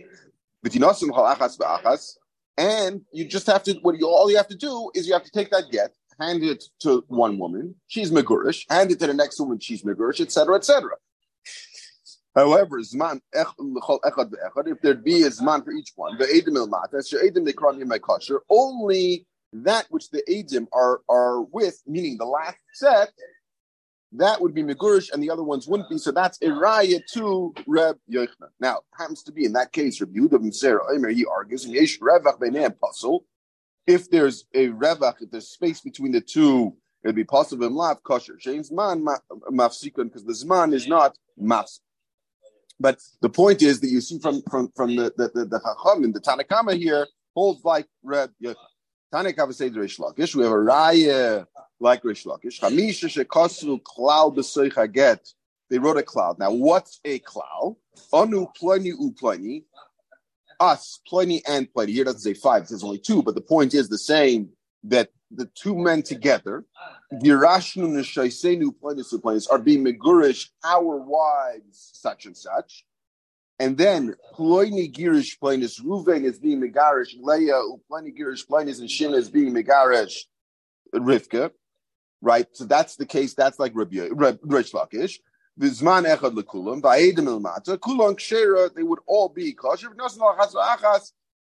And 2.59 3.01
you 3.13 3.25
just 3.25 3.47
have 3.47 3.63
to, 3.65 3.73
what 3.83 3.99
you, 3.99 4.07
all 4.07 4.31
you 4.31 4.37
have 4.37 4.49
to 4.49 4.57
do 4.57 4.91
is 4.95 5.07
you 5.07 5.13
have 5.15 5.25
to 5.25 5.31
take 5.31 5.51
that 5.51 5.71
get, 5.71 5.93
hand 6.21 6.43
it 6.43 6.65
to 6.81 7.05
one 7.09 7.39
woman, 7.39 7.75
she's 7.89 8.11
Megurish, 8.11 8.67
hand 8.71 8.91
it 8.91 9.01
to 9.01 9.07
the 9.07 9.15
next 9.15 9.41
woman, 9.41 9.59
she's 9.59 9.83
Megurish, 9.83 10.21
etc., 10.21 10.57
etc. 10.57 10.91
However, 12.35 12.81
Zman 12.81 13.21
if 13.35 14.81
there'd 14.83 15.05
be 15.05 15.23
a 15.23 15.31
Zman 15.31 15.65
for 15.65 15.73
each 15.73 15.93
one, 15.97 16.17
the 16.19 16.25
Edim 16.25 16.57
il 16.57 16.69
Matas, 16.69 17.13
Edim 17.13 17.45
they 17.45 17.53
call 17.53 17.73
my 17.85 17.99
kosher, 17.99 18.41
only 18.49 19.27
that 19.53 19.87
which 19.91 20.11
the 20.11 20.23
Edim 20.29 20.67
are, 20.73 21.03
are 21.09 21.43
with, 21.43 21.83
meaning 21.87 22.17
the 22.17 22.25
last 22.25 22.57
set, 22.73 23.11
that 24.13 24.41
would 24.41 24.55
be 24.55 24.63
Megurish 24.63 25.13
and 25.13 25.23
the 25.23 25.31
other 25.31 25.43
ones 25.43 25.67
wouldn't 25.67 25.91
be. 25.91 25.99
So 25.99 26.11
that's 26.11 26.39
a 26.43 26.47
raya 26.47 27.01
to 27.15 27.55
Reb 27.67 27.99
Yochanan. 28.11 28.51
Now, 28.61 28.81
happens 28.99 29.23
to 29.25 29.33
be 29.33 29.45
in 29.45 29.53
that 29.55 29.73
case, 29.73 30.01
Reb 30.01 30.31
ben 30.31 30.53
Sarah 30.53 30.85
Omer, 30.95 31.11
he 31.11 31.27
argues, 31.27 31.67
Yesh 31.67 31.99
Revach 31.99 32.39
Beinei 32.39 32.75
Puzzle, 32.79 33.25
if 33.87 34.11
there's 34.11 34.45
a 34.55 34.69
revach, 34.69 35.21
if 35.21 35.31
there's 35.31 35.49
space 35.49 35.81
between 35.81 36.13
the 36.13 36.21
two, 36.21 36.77
it'd 37.05 37.17
be 37.17 37.25
possible 37.25 37.67
in 37.67 37.75
lav 37.75 38.03
kosher. 38.03 38.37
James 38.37 38.71
man 38.71 39.05
mafsikon 39.51 40.05
because 40.05 40.25
the 40.25 40.33
zman 40.33 40.73
is 40.73 40.87
not 40.87 41.17
mafs. 41.41 41.81
But 42.83 42.99
the 43.21 43.29
point 43.29 43.63
is 43.63 43.81
that 43.81 43.89
you 43.89 44.01
see 44.01 44.19
from 44.19 44.43
from 44.51 44.73
from 44.75 44.97
the 44.97 45.13
the 45.17 45.31
the, 45.33 45.45
the 45.47 46.03
in 46.05 46.13
the 46.13 46.21
Tanakama 46.21 46.77
here 46.77 47.07
holds 47.35 47.65
like 47.65 47.87
Reb. 48.03 48.31
Tanakama 49.15 49.55
says 49.55 49.73
Rish 49.73 49.99
Lakish. 49.99 50.35
We 50.35 50.43
have 50.43 50.53
a 50.53 50.57
raya 50.57 51.47
like 51.79 52.03
Rish 52.05 52.25
Lakish. 52.25 52.61
Hamisha 52.61 53.09
shekosu 53.09 53.81
klal 53.83 54.35
b'soicha 54.35 54.93
get. 54.93 55.21
They 55.71 55.79
wrote 55.79 55.97
a 55.99 56.03
klal. 56.03 56.37
Now, 56.39 56.51
what's 56.51 56.99
a 57.05 57.21
klal? 57.21 57.77
Anu 58.13 58.49
pleni 58.61 58.93
upleni 58.93 59.63
us, 60.59 61.01
plenty 61.07 61.43
and 61.47 61.73
plenty. 61.73 61.93
Here 61.93 62.05
doesn't 62.05 62.21
say 62.21 62.35
five, 62.35 62.63
it 62.63 62.69
says 62.69 62.83
only 62.83 62.99
two, 62.99 63.23
but 63.23 63.35
the 63.35 63.41
point 63.41 63.75
is 63.75 63.89
the 63.89 63.99
same 63.99 64.51
that 64.85 65.11
the 65.31 65.47
two 65.55 65.77
men 65.77 66.03
together, 66.03 66.65
are 67.13 67.19
being 69.59 69.85
megurish 69.85 70.49
our 70.65 70.97
wives, 70.97 71.91
such 71.93 72.25
and 72.27 72.37
such. 72.37 72.85
And 73.59 73.77
then 73.77 74.15
ploini 74.35 74.93
girish 74.93 75.39
plainis 75.39 75.81
Ruvain 75.81 76.25
is 76.25 76.39
being 76.39 76.63
megarish 76.63 77.15
Leah, 77.21 77.61
ploini 77.91 78.17
girish 78.19 78.47
plainis 78.47 78.81
and 78.81 78.91
Shimon 78.91 79.19
is 79.19 79.29
being 79.31 79.55
megarish 79.55 80.21
Rivka, 80.95 81.51
right? 82.23 82.47
So 82.53 82.65
that's 82.65 82.97
the 82.97 83.07
case. 83.07 83.35
That's 83.35 83.59
like 83.59 83.73
Rabbi 83.75 84.09
Rish 84.43 84.73
Lakish. 84.73 85.19
Vizman 85.61 86.07
echad 86.07 86.35
lekulam, 86.35 86.81
va'edim 86.81 87.29
ilmata, 87.29 87.79
kulan 87.79 88.17
kshera, 88.17 88.75
they 88.75 88.83
would 88.83 89.01
all 89.07 89.29
be 89.29 89.53
kosher. 89.53 89.91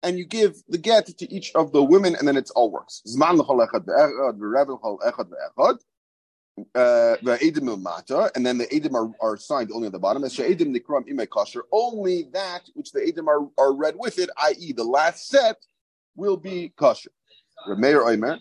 And 0.07 0.19
you 0.19 0.25
give 0.25 0.63
the 0.69 0.79
get 0.79 1.07
to 1.07 1.35
each 1.35 1.53
of 1.55 1.73
the 1.73 1.83
women, 1.83 2.15
and 2.15 2.27
then 2.29 2.37
it's 2.37 2.53
all 2.53 2.71
works. 2.71 3.03
Zman 3.07 3.37
l'chol 3.37 3.67
echad 3.67 3.85
echad 5.05 5.79
uh, 6.75 7.17
ilmata, 7.21 8.31
and 8.37 8.47
then 8.47 8.57
the 8.57 8.67
edim 8.69 8.95
are, 8.95 9.11
are 9.21 9.37
signed 9.37 9.71
only 9.73 9.87
at 9.87 9.93
the 9.93 9.99
bottom. 9.99 10.23
As 10.25 10.33
she'edim 10.33 10.75
nikram 10.75 11.05
ime 11.11 11.27
only 11.73 12.29
that 12.33 12.63
which 12.75 12.93
the 12.93 13.01
edim 13.01 13.27
are, 13.27 13.49
are 13.59 13.75
read 13.75 13.97
with 13.99 14.19
it, 14.21 14.31
i.e. 14.45 14.73
the 14.73 14.85
last 14.85 15.29
set, 15.29 15.57
will 16.15 16.37
be 16.37 16.73
kosher. 16.77 17.11
Remeir 17.69 18.07
Oimer, 18.07 18.39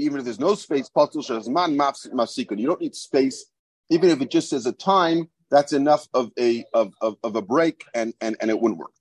even 0.00 0.18
if 0.18 0.24
there's 0.24 0.40
no 0.40 0.54
space, 0.54 0.90
you 0.96 2.66
don't 2.66 2.80
need 2.80 2.94
space, 2.94 3.46
even 3.90 4.10
if 4.10 4.20
it 4.20 4.30
just 4.30 4.50
says 4.50 4.66
a 4.66 4.72
time, 4.72 5.28
that's 5.50 5.72
enough 5.72 6.08
of 6.14 6.32
a 6.38 6.64
of, 6.74 6.92
of, 7.00 7.16
of 7.22 7.36
a 7.36 7.42
break 7.42 7.84
and, 7.94 8.14
and, 8.20 8.36
and 8.40 8.50
it 8.50 8.60
wouldn't 8.60 8.78
work. 8.78 8.92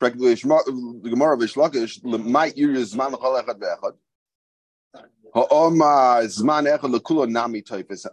The 0.00 1.08
Gemara 1.10 1.34
of 1.34 1.40
Ishlakish 1.40 2.02
might 2.04 2.56
use 2.56 2.94
Zman 2.94 3.14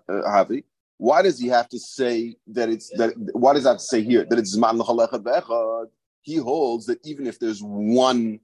uh, 0.10 0.56
Why 0.98 1.22
does 1.22 1.39
he 1.39 1.48
have 1.48 1.70
to 1.70 1.80
say 1.80 2.36
that 2.48 2.70
it's 2.70 2.89
that? 2.98 3.13
Why 3.34 3.53
does 3.53 3.63
that 3.63 3.82
say 3.82 4.01
here 4.03 4.25
that 4.30 4.39
it's 4.39 4.56
Zman 4.58 5.88
He 6.22 6.36
holds 6.38 6.86
that 6.86 7.00
even 7.06 7.27
if 7.27 7.39
there's 7.39 7.62
one 7.62 8.39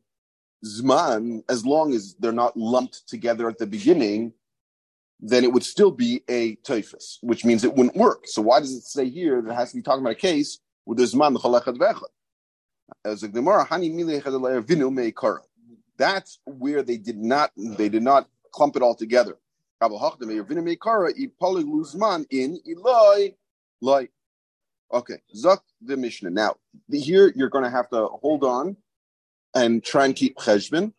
Zman, 0.65 1.43
as 1.49 1.65
long 1.65 1.93
as 1.93 2.15
they're 2.19 2.31
not 2.31 2.57
lumped 2.57 3.07
together 3.07 3.47
at 3.47 3.59
the 3.59 3.67
beginning, 3.67 4.33
then 5.19 5.43
it 5.43 5.51
would 5.51 5.63
still 5.63 5.91
be 5.91 6.23
a 6.29 6.55
toifus, 6.57 7.17
which 7.21 7.43
means 7.43 7.63
it 7.63 7.73
wouldn't 7.73 7.95
work. 7.95 8.25
So 8.25 8.41
why 8.41 8.59
does 8.59 8.73
it 8.73 8.83
say 8.83 9.09
here 9.09 9.41
that 9.41 9.51
it 9.51 9.55
has 9.55 9.71
to 9.71 9.77
be 9.77 9.81
talking 9.81 10.01
about 10.01 10.11
a 10.11 10.15
case 10.15 10.59
where 10.85 10.95
there's 10.95 11.13
Zman 11.13 11.33
l'chalechad 11.33 11.77
vechad? 11.77 12.03
As 13.03 13.23
a 13.23 13.27
Gemara, 13.27 13.65
hani 13.65 13.93
vinu 13.93 14.93
meikara. 14.93 15.39
That's 15.97 16.39
where 16.45 16.83
they 16.83 16.97
did 16.97 17.17
not 17.17 17.51
they 17.57 17.89
did 17.89 18.03
not 18.03 18.29
clump 18.51 18.75
it 18.75 18.81
all 18.81 18.95
together. 18.95 19.37
in 22.29 22.59
Eloi 22.69 23.33
Okay, 24.93 25.15
Zok 25.35 25.59
the 25.81 25.97
Mishnah. 25.97 26.29
Now 26.29 26.55
here 26.89 27.33
you're 27.35 27.49
going 27.49 27.65
to 27.65 27.69
have 27.69 27.89
to 27.89 28.07
hold 28.07 28.43
on 28.43 28.77
and 29.53 29.83
try 29.83 30.05
and 30.05 30.15
keep 30.15 30.37
cheshbon. 30.37 30.93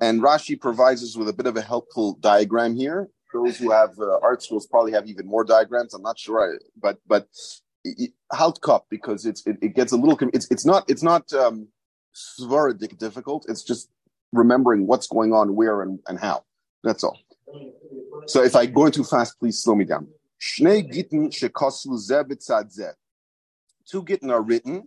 And 0.00 0.22
Rashi 0.22 0.60
provides 0.60 1.02
us 1.02 1.16
with 1.16 1.28
a 1.28 1.32
bit 1.32 1.46
of 1.46 1.56
a 1.56 1.62
helpful 1.62 2.14
diagram 2.14 2.76
here. 2.76 3.08
Those 3.44 3.58
who 3.58 3.70
have 3.70 3.90
uh, 3.98 4.18
ArtScrolls 4.22 4.68
probably 4.70 4.92
have 4.92 5.06
even 5.06 5.26
more 5.26 5.44
diagrams. 5.44 5.94
I'm 5.94 6.02
not 6.02 6.18
sure, 6.18 6.58
but 6.80 6.98
but 7.06 7.28
halt 8.32 8.60
cup 8.62 8.86
because 8.90 9.26
it's 9.26 9.46
it, 9.46 9.56
it, 9.60 9.74
gets 9.74 9.92
a 9.92 9.96
little. 9.96 10.18
It's 10.32 10.50
it's 10.50 10.64
not 10.64 10.84
it's 10.88 11.02
not 11.02 11.30
um, 11.32 11.68
difficult. 12.98 13.46
It's 13.48 13.62
just 13.62 13.90
remembering 14.32 14.86
what's 14.86 15.06
going 15.06 15.32
on 15.32 15.54
where 15.54 15.82
and, 15.82 15.98
and 16.08 16.18
how. 16.18 16.44
That's 16.82 17.04
all. 17.04 17.18
So 18.26 18.42
if 18.42 18.56
I 18.56 18.66
go 18.66 18.88
too 18.90 19.04
fast, 19.04 19.38
please 19.38 19.58
slow 19.58 19.74
me 19.74 19.84
down. 19.84 20.08
Two 23.88 24.02
gittin 24.02 24.30
are 24.30 24.42
written 24.42 24.84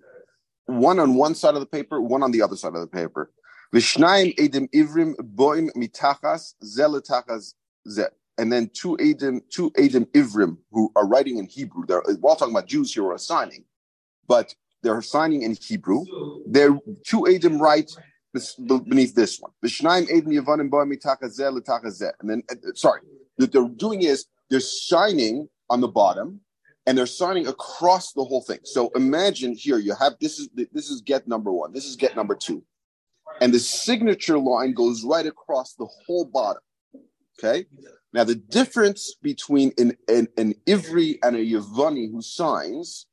one 0.69 0.99
on 0.99 1.15
one 1.15 1.35
side 1.35 1.55
of 1.55 1.59
the 1.59 1.65
paper, 1.65 1.99
one 1.99 2.23
on 2.23 2.31
the 2.31 2.41
other 2.41 2.55
side 2.55 2.75
of 2.75 2.81
the 2.81 2.87
paper. 2.87 3.31
Edim 3.73 4.69
ivrim 4.73 5.15
boim 5.15 5.69
mitachas. 5.75 6.53
And 8.39 8.51
then 8.53 8.71
two 8.73 8.95
edim, 8.97 9.41
two 9.49 9.69
edim 9.71 10.05
ivrim 10.13 10.57
who 10.71 10.91
are 10.95 11.05
writing 11.05 11.37
in 11.37 11.45
Hebrew. 11.45 11.85
They're, 11.85 12.01
we're 12.07 12.29
all 12.29 12.37
talking 12.37 12.55
about 12.55 12.67
Jews 12.67 12.93
here 12.93 13.03
who 13.03 13.11
are 13.11 13.17
signing, 13.17 13.65
but 14.27 14.55
they're 14.81 15.01
signing 15.01 15.41
in 15.41 15.57
Hebrew. 15.59 16.05
They're 16.47 16.79
two 17.05 17.23
edim 17.23 17.59
write 17.59 17.91
beneath 18.85 19.13
this 19.13 19.39
one. 19.39 19.51
And 22.19 22.29
then, 22.29 22.43
uh, 22.49 22.55
sorry, 22.75 23.01
what 23.35 23.51
they're 23.51 23.67
doing 23.67 24.03
is 24.03 24.25
they're 24.49 24.59
signing 24.61 25.49
on 25.69 25.81
the 25.81 25.87
bottom 25.89 26.39
and 26.85 26.97
they're 26.97 27.05
signing 27.05 27.47
across 27.47 28.13
the 28.13 28.23
whole 28.23 28.41
thing. 28.41 28.59
So 28.63 28.89
imagine 28.95 29.53
here 29.53 29.79
you 29.79 29.95
have 29.95 30.13
this 30.21 30.39
is 30.39 30.47
this 30.71 30.89
is 30.89 31.01
get 31.01 31.27
number 31.27 31.51
one, 31.51 31.73
this 31.73 31.85
is 31.85 31.97
get 31.97 32.15
number 32.15 32.35
two, 32.35 32.63
and 33.41 33.53
the 33.53 33.59
signature 33.59 34.39
line 34.39 34.73
goes 34.73 35.03
right 35.03 35.25
across 35.25 35.73
the 35.73 35.87
whole 36.05 36.25
bottom. 36.25 36.61
Okay. 37.41 37.65
Now 38.13 38.23
the 38.23 38.35
difference 38.35 39.15
between 39.21 39.71
an 39.77 39.95
an, 40.07 40.27
an 40.37 40.55
Ivri 40.67 41.19
and 41.23 41.35
a 41.35 41.39
Yavani 41.39 42.11
who 42.11 42.21
signs, 42.21 43.07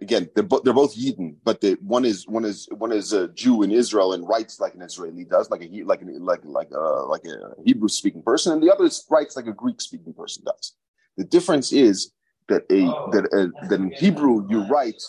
again 0.00 0.28
they're, 0.34 0.42
bo- 0.44 0.60
they're 0.64 0.74
both 0.74 0.96
Yidden, 0.96 1.36
but 1.44 1.60
the 1.60 1.76
one 1.80 2.04
is 2.04 2.26
one 2.26 2.44
is 2.44 2.68
one 2.72 2.92
is 2.92 3.12
a 3.12 3.28
Jew 3.28 3.62
in 3.62 3.70
Israel 3.70 4.12
and 4.14 4.26
writes 4.26 4.58
like 4.58 4.74
an 4.74 4.82
Israeli 4.82 5.24
does, 5.24 5.50
like 5.50 5.62
a 5.62 5.84
like 5.84 6.02
like 6.02 6.44
like 6.44 6.70
a, 6.72 6.80
like 6.80 7.24
a 7.24 7.62
Hebrew 7.64 7.88
speaking 7.88 8.22
person, 8.22 8.52
and 8.52 8.62
the 8.62 8.72
other 8.72 8.88
writes 9.10 9.36
like 9.36 9.46
a 9.46 9.52
Greek 9.52 9.80
speaking 9.80 10.14
person 10.14 10.44
does. 10.44 10.74
The 11.16 11.24
difference 11.24 11.72
is 11.72 12.12
that 12.48 12.62
a 12.70 12.80
that, 13.12 13.24
a, 13.32 13.68
that 13.68 13.80
in 13.80 13.90
Hebrew 13.90 14.46
you 14.48 14.66
write 14.66 15.02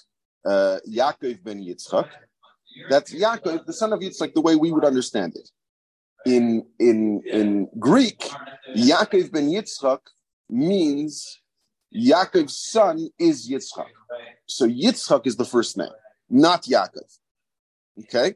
uh, 0.45 0.77
Yaakov 0.87 1.43
ben 1.43 1.63
Yitzchak. 1.63 2.09
That's 2.89 3.13
Yaakov, 3.13 3.65
the 3.65 3.73
son 3.73 3.93
of 3.93 3.99
Yitzchak, 4.01 4.33
the 4.33 4.41
way 4.41 4.55
we 4.55 4.71
would 4.71 4.85
understand 4.85 5.35
it. 5.35 5.49
In 6.27 6.65
in 6.77 7.21
in 7.25 7.69
Greek, 7.79 8.19
Yaakov 8.75 9.31
ben 9.31 9.47
Yitzchak 9.49 10.01
means 10.49 11.39
Yaakov's 11.95 12.57
son 12.57 13.09
is 13.17 13.49
Yitzchak. 13.49 13.87
So 14.45 14.67
Yitzchak 14.67 15.25
is 15.25 15.37
the 15.37 15.45
first 15.45 15.77
name, 15.77 15.95
not 16.29 16.63
Yaakov. 16.63 17.17
Okay, 18.01 18.35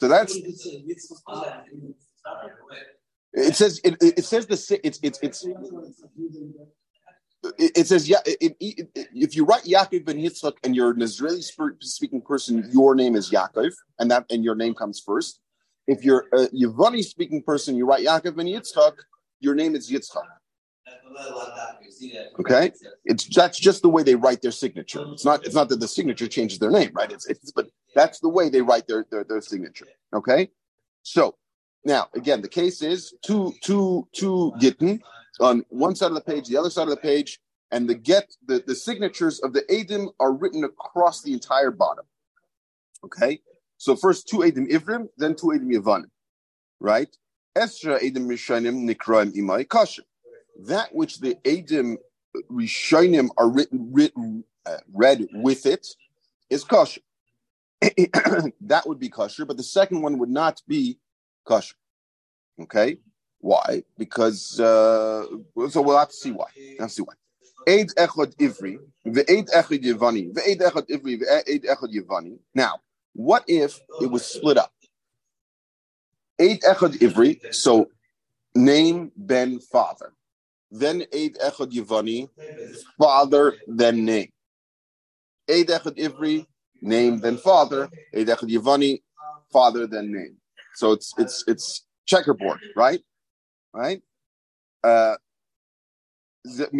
so 0.00 0.08
that's 0.08 0.34
it 3.32 3.54
says 3.54 3.80
it, 3.84 3.96
it 4.00 4.24
says 4.24 4.46
the 4.46 4.80
it's 4.82 4.98
it's 5.02 5.18
it's 5.22 5.46
it 7.58 7.86
says 7.86 8.08
yeah 8.08 8.18
it, 8.26 8.56
it, 8.58 8.88
if 9.14 9.36
you 9.36 9.44
write 9.44 9.62
Yaakov 9.62 10.04
ben 10.04 10.18
Yitzchak 10.18 10.54
and 10.64 10.74
you're 10.74 10.90
an 10.90 11.02
Israeli 11.02 11.42
speaking 11.42 12.22
person, 12.22 12.68
your 12.72 12.96
name 12.96 13.14
is 13.14 13.30
Yaakov, 13.30 13.72
and 14.00 14.10
that 14.10 14.26
and 14.30 14.42
your 14.42 14.56
name 14.56 14.74
comes 14.74 14.98
first. 14.98 15.40
If 15.86 16.04
you're 16.04 16.26
a 16.32 16.48
Yevani 16.48 17.04
speaking 17.04 17.42
person, 17.42 17.76
you 17.76 17.86
write 17.86 18.04
Yaakov 18.04 18.36
ben 18.36 18.46
Yitzchak, 18.46 18.94
your 19.40 19.54
name 19.54 19.74
is 19.74 19.90
Yitzchak. 19.90 20.24
Okay, 22.40 22.72
it's 23.04 23.24
that's 23.34 23.58
just 23.58 23.82
the 23.82 23.88
way 23.88 24.02
they 24.02 24.14
write 24.14 24.42
their 24.42 24.50
signature. 24.50 25.04
It's 25.12 25.24
not 25.24 25.44
it's 25.44 25.54
not 25.54 25.68
that 25.68 25.80
the 25.80 25.88
signature 25.88 26.26
changes 26.26 26.58
their 26.58 26.70
name, 26.70 26.90
right? 26.94 27.10
It's, 27.10 27.26
it's 27.26 27.52
but 27.52 27.68
that's 27.94 28.20
the 28.20 28.28
way 28.28 28.48
they 28.48 28.62
write 28.62 28.86
their 28.86 29.06
their, 29.10 29.24
their 29.24 29.40
signature. 29.40 29.86
Okay, 30.12 30.50
so 31.02 31.36
now 31.84 32.08
again, 32.14 32.42
the 32.42 32.48
case 32.48 32.82
is 32.82 33.14
two 33.24 33.52
two 33.62 34.08
two 34.14 34.52
gittin 34.58 35.00
on 35.40 35.64
one 35.68 35.94
side 35.94 36.08
of 36.08 36.14
the 36.14 36.20
page, 36.20 36.48
the 36.48 36.56
other 36.56 36.70
side 36.70 36.84
of 36.84 36.90
the 36.90 36.96
page, 36.96 37.40
and 37.70 37.88
the 37.88 37.94
get 37.94 38.34
the, 38.46 38.62
the 38.66 38.74
signatures 38.74 39.40
of 39.40 39.52
the 39.52 39.62
Adim 39.62 40.08
are 40.20 40.32
written 40.32 40.64
across 40.64 41.22
the 41.22 41.32
entire 41.32 41.70
bottom. 41.70 42.04
Okay, 43.04 43.40
so 43.84 43.96
first 43.96 44.28
two 44.28 44.38
Adim 44.38 44.70
Ivrim, 44.70 45.08
then 45.16 45.34
two 45.34 45.48
Adim 45.48 45.70
Yavanim, 45.72 46.10
right? 46.80 47.14
Esra 47.56 48.00
Adim 48.00 48.26
Rishonim 48.26 48.88
Nikraim 48.88 49.34
Imai 49.34 49.66
Kasher 49.66 50.04
that 50.58 50.94
which 50.94 51.20
the 51.20 51.34
Adim 51.44 51.96
Rishonim 52.50 53.28
are 53.36 53.48
written, 53.48 53.90
written 53.92 54.44
uh, 54.66 54.78
read 54.92 55.26
with 55.32 55.66
it 55.66 55.86
is 56.50 56.64
kosher. 56.64 57.00
that 57.82 58.86
would 58.86 58.98
be 58.98 59.08
kosher, 59.08 59.44
but 59.44 59.56
the 59.56 59.62
second 59.62 60.02
one 60.02 60.18
would 60.18 60.30
not 60.30 60.62
be 60.66 60.98
kosher. 61.44 61.76
Okay, 62.60 62.98
why? 63.38 63.82
Because 63.98 64.58
uh, 64.60 65.26
so 65.68 65.82
we'll 65.82 65.98
have 65.98 66.08
to 66.08 66.14
see 66.14 66.30
why. 66.30 66.46
Let's 66.78 66.94
see 66.94 67.02
why. 67.02 67.14
Eid 67.68 67.90
echad 67.96 68.34
ivri, 68.36 68.78
ve'eid 69.06 69.48
echad 69.50 69.82
yevani, 69.82 70.32
ve'eid 70.32 70.60
echad 70.60 70.88
ivri, 70.88 71.20
ve'eid 71.20 71.64
echad 71.64 71.92
yevani. 71.92 72.38
Now, 72.54 72.80
what 73.14 73.44
if 73.48 73.80
it 74.00 74.10
was 74.10 74.26
split 74.26 74.58
up? 74.58 74.72
Eid 76.40 76.60
echad 76.62 76.98
ivri, 76.98 77.54
so 77.54 77.88
name 78.54 79.12
ben 79.16 79.60
father 79.60 80.12
then 80.74 81.02
Eid 81.14 81.36
Echad 81.36 81.72
Yivani, 81.72 82.28
father, 82.98 83.54
then 83.66 84.04
name. 84.04 84.30
Eid 85.48 85.68
Echad 85.68 85.96
Ivri, 85.96 86.46
name, 86.82 87.20
then 87.20 87.36
father. 87.36 87.88
Eid 88.14 88.26
Echad 88.26 88.50
Yivani, 88.50 89.00
father, 89.52 89.86
then 89.86 90.12
name. 90.12 90.36
So 90.74 90.92
it's 90.92 91.14
it's 91.16 91.44
it's 91.46 91.86
checkerboard, 92.06 92.58
right? 92.74 93.00
Right? 93.72 94.02
Uh, 94.82 95.14
both 96.44 96.72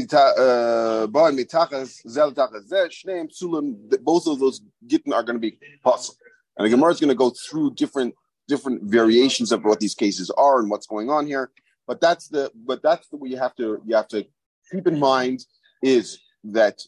of 4.27 4.39
those 4.39 4.61
gittin 4.87 5.13
are 5.13 5.23
going 5.23 5.37
to 5.37 5.41
be 5.41 5.59
possible. 5.83 6.19
And 6.57 6.67
the 6.67 6.71
Gemara 6.71 6.93
is 6.93 7.01
going 7.01 7.09
to 7.09 7.15
go 7.15 7.31
through 7.31 7.75
different 7.75 8.15
different 8.47 8.83
variations 8.85 9.53
of 9.53 9.65
what 9.65 9.81
these 9.81 9.95
cases 9.95 10.31
are 10.37 10.61
and 10.61 10.71
what's 10.71 10.87
going 10.87 11.11
on 11.11 11.27
here. 11.27 11.51
But 11.87 12.01
that's 12.01 12.29
the 12.29 12.51
but 12.55 12.83
that's 12.83 13.09
the 13.09 13.17
way 13.17 13.31
you 13.31 13.39
have 13.39 13.55
to 13.57 13.81
you 13.85 13.97
have 13.97 14.09
to 14.09 14.27
keep 14.71 14.87
in 14.87 14.99
mind 14.99 15.45
is 15.83 16.19
that 16.45 16.81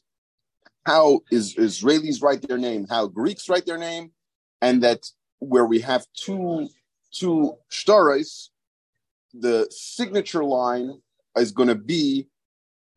how 0.87 1.21
is 1.31 1.55
Israelis 1.57 2.23
write 2.23 2.47
their 2.47 2.59
name, 2.59 2.87
how 2.89 3.07
Greeks 3.07 3.49
write 3.49 3.67
their 3.67 3.79
name, 3.79 4.13
and 4.63 4.83
that 4.83 5.11
where 5.41 5.67
we 5.67 5.81
have 5.81 6.07
two 6.15 6.69
two 7.13 7.57
shtaros, 7.71 8.49
the 9.35 9.67
signature 9.71 10.45
line 10.45 11.01
is 11.37 11.51
going 11.51 11.69
to 11.69 11.75
be 11.75 12.29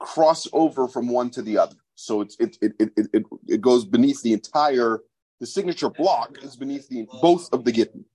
crossover 0.01 0.91
from 0.91 1.09
one 1.09 1.29
to 1.31 1.41
the 1.41 1.57
other. 1.57 1.75
So 1.95 2.21
it's 2.21 2.37
it 2.39 2.57
it, 2.61 2.73
it 2.79 3.07
it 3.11 3.23
it 3.47 3.61
goes 3.61 3.85
beneath 3.85 4.21
the 4.21 4.33
entire 4.33 5.01
the 5.39 5.45
signature 5.45 5.89
block 5.89 6.37
is 6.43 6.55
beneath 6.55 6.87
the 6.89 7.07
both 7.21 7.51
of 7.53 7.63
the 7.63 7.71
gittin. 7.71 8.05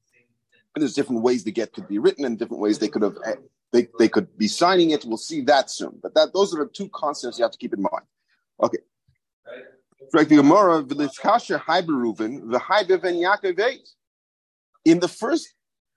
And 0.75 0.83
there's 0.83 0.95
different 0.95 1.23
ways 1.23 1.45
the 1.45 1.53
get 1.53 1.73
could 1.73 1.89
be 1.89 1.99
written 1.99 2.25
and 2.25 2.39
different 2.39 2.61
ways 2.61 2.79
they 2.79 2.89
could 2.89 3.03
have 3.03 3.17
they, 3.75 3.89
they 3.99 4.09
could 4.09 4.39
be 4.39 4.47
signing 4.47 4.91
it. 4.91 5.05
We'll 5.05 5.17
see 5.17 5.41
that 5.43 5.69
soon. 5.69 5.99
But 6.01 6.15
that 6.15 6.33
those 6.33 6.55
are 6.55 6.65
the 6.65 6.71
two 6.71 6.89
concepts 6.95 7.39
you 7.39 7.45
have 7.45 7.53
to 7.53 7.59
keep 7.59 7.75
in 7.75 7.83
mind. 7.83 8.05
Okay. 8.63 8.79
In 14.85 15.01
the 15.01 15.09
first 15.09 15.55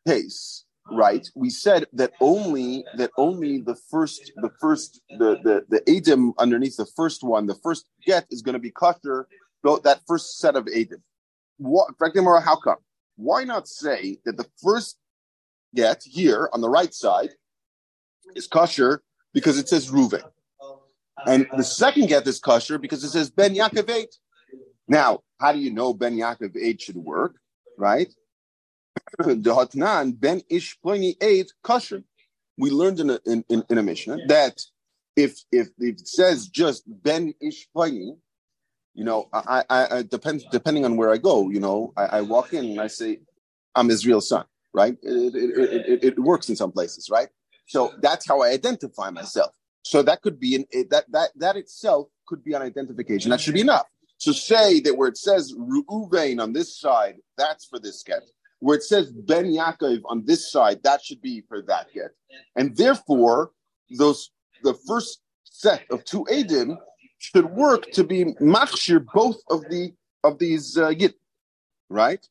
case, 0.07 0.65
right, 0.91 1.27
we 1.35 1.49
said 1.49 1.85
that 1.93 2.13
only 2.19 2.83
that 2.95 3.11
only 3.17 3.59
the 3.59 3.75
first 3.91 4.31
the 4.37 4.49
first 4.59 5.01
the 5.19 5.37
the 5.43 5.65
the 5.69 6.33
underneath 6.39 6.77
the 6.77 6.87
first 6.95 7.23
one, 7.23 7.45
the 7.45 7.55
first 7.55 7.85
get 8.05 8.25
is 8.31 8.41
going 8.41 8.53
to 8.53 8.59
be 8.59 8.71
kosher. 8.71 9.27
That 9.63 10.01
first 10.07 10.39
set 10.39 10.55
of 10.55 10.65
Adim. 10.65 11.01
What, 11.57 11.93
how 11.99 12.55
come? 12.55 12.77
Why 13.15 13.43
not 13.43 13.67
say 13.67 14.19
that 14.25 14.37
the 14.37 14.45
first 14.61 14.97
get 15.75 16.01
here 16.03 16.49
on 16.53 16.61
the 16.61 16.69
right 16.69 16.93
side 16.93 17.29
is 18.35 18.47
kosher 18.47 19.01
because 19.33 19.57
it 19.57 19.69
says 19.69 19.89
Ruven. 19.89 20.23
And 21.25 21.47
the 21.55 21.63
second 21.63 22.07
get 22.07 22.27
is 22.27 22.39
kosher 22.39 22.77
because 22.77 23.03
it 23.03 23.09
says 23.09 23.29
Ben 23.29 23.55
Yaakov 23.55 23.89
eid. 23.89 24.07
Now, 24.87 25.21
how 25.39 25.51
do 25.51 25.59
you 25.59 25.71
know 25.71 25.93
Ben 25.93 26.15
Yaakov 26.15 26.55
eid 26.55 26.81
should 26.81 26.97
work? 26.97 27.35
Right? 27.77 28.13
the 29.17 29.35
Hotnan 29.35 30.19
Ben 30.19 30.41
Ish 30.49 30.77
eid 31.21 31.47
kosher. 31.63 32.03
We 32.57 32.71
learned 32.71 32.99
in 32.99 33.09
a, 33.11 33.19
in, 33.25 33.43
in, 33.49 33.63
in 33.69 33.77
a 33.77 33.83
Mishnah 33.83 34.17
that 34.27 34.59
if, 35.15 35.39
if 35.51 35.69
it 35.79 36.07
says 36.07 36.47
just 36.47 36.83
Ben 36.87 37.33
Ish 37.41 37.67
Pliny, 37.73 38.15
you 38.97 39.03
know, 39.03 39.29
I, 39.31 39.63
I, 39.69 39.97
I 39.97 40.01
depends 40.01 40.43
depending 40.51 40.83
on 40.83 40.97
where 40.97 41.11
I 41.11 41.17
go. 41.17 41.51
You 41.51 41.59
know, 41.59 41.93
I, 41.95 42.05
I 42.17 42.21
walk 42.21 42.53
in 42.53 42.65
and 42.65 42.81
I 42.81 42.87
say, 42.87 43.19
"I'm 43.75 43.91
Israel's 43.91 44.27
son," 44.27 44.45
right? 44.73 44.97
It, 45.03 45.35
it, 45.35 45.87
it, 45.87 46.03
it, 46.03 46.19
works 46.19 46.49
in 46.49 46.55
some 46.55 46.71
places, 46.71 47.07
right? 47.07 47.27
So 47.67 47.93
that's 48.01 48.27
how 48.27 48.41
I 48.41 48.49
identify 48.49 49.11
myself. 49.11 49.51
So 49.83 50.01
that 50.01 50.23
could 50.23 50.39
be 50.39 50.55
an 50.55 50.65
eh, 50.73 50.85
that 50.89 51.05
that 51.11 51.29
that 51.35 51.55
itself 51.57 52.07
could 52.27 52.43
be 52.43 52.53
an 52.53 52.63
identification. 52.63 53.29
That 53.29 53.39
should 53.39 53.53
be 53.53 53.61
enough. 53.61 53.85
So 54.17 54.31
say 54.31 54.79
that 54.79 54.97
where 54.97 55.09
it 55.09 55.17
says 55.17 55.53
Reuven 55.53 56.41
on 56.41 56.53
this 56.53 56.79
side, 56.79 57.17
that's 57.37 57.65
for 57.65 57.77
this 57.77 58.01
get. 58.01 58.23
Where 58.61 58.77
it 58.77 58.83
says 58.83 59.11
Ben 59.11 59.45
Yaakov 59.45 60.01
on 60.05 60.25
this 60.25 60.51
side, 60.51 60.81
that 60.83 61.03
should 61.05 61.21
be 61.21 61.43
for 61.47 61.61
that 61.61 61.93
get. 61.93 62.15
And 62.55 62.75
therefore, 62.75 63.51
those 63.95 64.31
the 64.63 64.73
first 64.87 65.19
set 65.43 65.83
of 65.91 66.03
two 66.03 66.25
Adim 66.31 66.77
should 67.17 67.45
work 67.51 67.91
to 67.91 68.03
be 68.03 68.25
machshir 68.35 69.05
both 69.13 69.37
of 69.49 69.61
the 69.69 69.93
of 70.23 70.39
these 70.39 70.77
uh, 70.77 70.91
git, 70.91 71.15
right? 71.89 72.27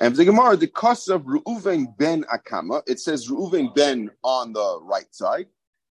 And 0.00 0.14
the 0.14 0.24
Gemara, 0.24 0.56
the 0.56 0.66
cost 0.66 1.08
of 1.08 1.22
Reuven 1.22 1.96
ben 1.96 2.24
Akama, 2.24 2.82
it 2.86 3.00
says 3.00 3.28
Reuven 3.28 3.74
ben 3.74 4.10
on 4.22 4.52
the 4.52 4.80
right 4.82 5.12
side, 5.14 5.46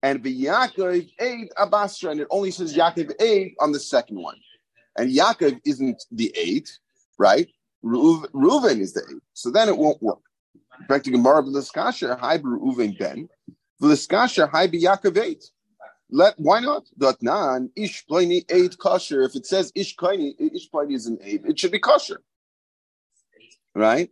and 0.04 0.22
Yaakov 0.24 1.10
aid 1.20 1.50
Abasra, 1.58 2.12
and 2.12 2.22
it 2.22 2.28
only 2.32 2.52
says 2.52 2.76
Yaakov 2.76 3.14
aid 3.22 3.56
on 3.60 3.72
the 3.72 3.80
second 3.80 4.18
one. 4.18 4.38
And 4.98 5.16
Yaakov 5.16 5.60
isn't 5.66 6.04
the 6.12 6.34
eid, 6.38 6.68
right? 7.18 7.48
Reuven 7.84 8.80
is 8.80 8.94
the 8.94 9.04
eid, 9.10 9.22
so 9.34 9.52
then 9.52 9.70
it 9.70 9.78
won't 9.78 10.02
work. 10.02 10.20
In 10.80 10.88
fact, 10.88 11.06
the 11.06 11.12
Gemara 11.12 11.44
V'liskasha 11.44 12.20
hi 12.20 12.40
Reuven 12.40 12.98
ben 12.98 13.30
the 13.80 13.88
V'liskasha 13.88 14.50
hi 14.50 14.68
Yaakov 14.68 15.18
eid. 15.18 15.44
Let 16.12 16.38
why 16.38 16.60
not? 16.60 16.88
Dotnan 17.00 17.70
ish 17.76 18.06
pliny 18.06 18.44
eid 18.54 18.78
kosher. 18.78 19.24
If 19.24 19.36
it 19.36 19.46
says 19.46 19.72
ish 19.76 19.96
pliny, 19.96 20.36
ish 20.40 20.70
pliny 20.70 20.94
is 20.94 21.08
an 21.08 21.20
eid, 21.26 21.46
it 21.46 21.58
should 21.58 21.72
be 21.72 21.80
kosher 21.80 22.22
right? 23.76 24.10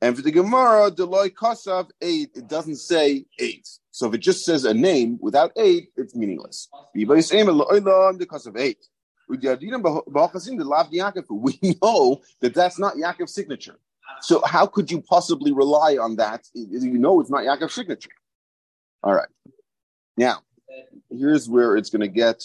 And 0.00 0.14
for 0.14 0.22
the 0.22 0.30
Gemara, 0.30 0.90
Deloy 0.90 1.30
Kosav 1.32 1.90
eid, 2.02 2.30
it 2.34 2.48
doesn't 2.48 2.76
say 2.76 3.24
eid. 3.40 3.62
So 3.90 4.08
if 4.08 4.14
it 4.14 4.18
just 4.18 4.44
says 4.44 4.64
a 4.64 4.74
name 4.74 5.18
without 5.20 5.52
eid, 5.58 5.86
it's 5.96 6.14
meaningless. 6.14 6.68
We 6.94 7.04
know 11.82 12.20
that 12.40 12.54
that's 12.54 12.78
not 12.78 12.94
Yaakov's 12.94 13.34
signature. 13.34 13.78
So 14.20 14.42
how 14.44 14.66
could 14.66 14.90
you 14.90 15.00
possibly 15.00 15.52
rely 15.52 15.96
on 15.96 16.16
that? 16.16 16.46
You 16.54 16.98
know 16.98 17.20
it's 17.20 17.30
not 17.30 17.42
Yaakov's 17.42 17.74
signature. 17.74 18.10
All 19.02 19.14
right. 19.14 19.28
Now, 20.16 20.42
here's 21.10 21.48
where 21.48 21.76
it's 21.76 21.90
going 21.90 22.00
to 22.00 22.08
get 22.08 22.42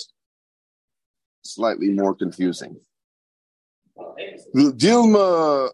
slightly 1.44 1.90
more 1.90 2.16
confusing. 2.16 2.80
Dilma 4.56 5.72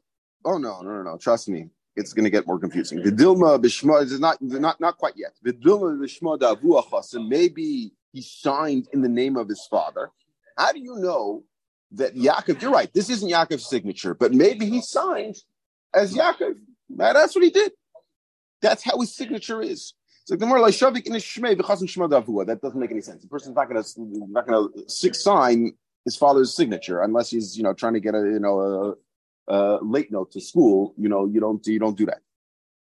Oh 0.50 0.58
no, 0.58 0.80
no, 0.82 0.90
no, 0.90 1.04
no! 1.04 1.18
Trust 1.18 1.50
me, 1.50 1.70
it's 1.98 2.14
going 2.14 2.24
to 2.24 2.30
get 2.30 2.48
more 2.48 2.58
confusing. 2.58 3.00
Vidilma 3.00 3.62
b'shma 3.62 4.02
is 4.02 4.18
not 4.18 4.42
not 4.42 4.80
not 4.80 4.98
quite 4.98 5.16
yet. 5.18 5.34
Vidilma 5.46 6.00
b'shma 6.00 6.40
davu 6.40 7.28
Maybe 7.28 7.92
he 8.14 8.22
signed 8.22 8.88
in 8.94 9.02
the 9.02 9.10
name 9.10 9.36
of 9.36 9.50
his 9.50 9.68
father. 9.70 10.10
How 10.58 10.72
do 10.72 10.80
you 10.80 10.96
know 10.96 11.44
that 11.92 12.16
Yaakov, 12.16 12.62
you're 12.62 12.72
right, 12.72 12.92
this 12.94 13.10
isn't 13.10 13.30
Yaakov's 13.30 13.70
signature, 13.70 14.14
but 14.14 14.34
maybe 14.34 14.70
he 14.70 14.82
signed 14.82 15.36
as 15.94 16.14
Yaakov. 16.14 16.56
That's 16.90 17.36
what 17.36 17.44
he 17.44 17.50
did. 17.50 17.74
That's 18.62 18.84
how 18.84 18.98
his 19.02 19.14
signature 19.14 19.62
is. 19.62 19.94
So 20.28 20.36
the 20.36 20.46
like 20.46 20.74
Shavik 20.74 21.08
in 21.08 21.14
his 21.14 21.24
Shmei 21.24 21.56
v'chasim 21.56 21.88
Shema 21.88 22.08
Davua. 22.08 22.46
That 22.46 22.62
doesn't 22.62 22.78
make 22.78 22.92
any 22.92 23.00
sense. 23.00 23.22
The 23.22 23.30
person's 23.30 23.56
not 23.56 23.70
going 23.70 23.82
to 23.82 23.90
not 24.30 24.46
going 24.46 24.74
to 24.86 25.14
sign 25.14 25.72
his 26.04 26.18
father's 26.18 26.54
signature 26.54 27.02
unless 27.02 27.30
he's 27.30 27.58
you 27.58 27.64
know 27.64 27.74
trying 27.74 27.94
to 27.94 28.02
get 28.02 28.14
a 28.14 28.18
you 28.18 28.40
know 28.40 28.98
a, 29.48 29.54
a 29.54 29.80
late 29.82 30.12
note 30.12 30.34
to 30.34 30.42
school. 30.42 30.94
You 30.98 31.08
know 31.08 31.28
you 31.28 31.40
don't 31.40 31.66
you 31.66 31.80
don't 31.80 31.98
do 31.98 32.08
that. 32.08 32.20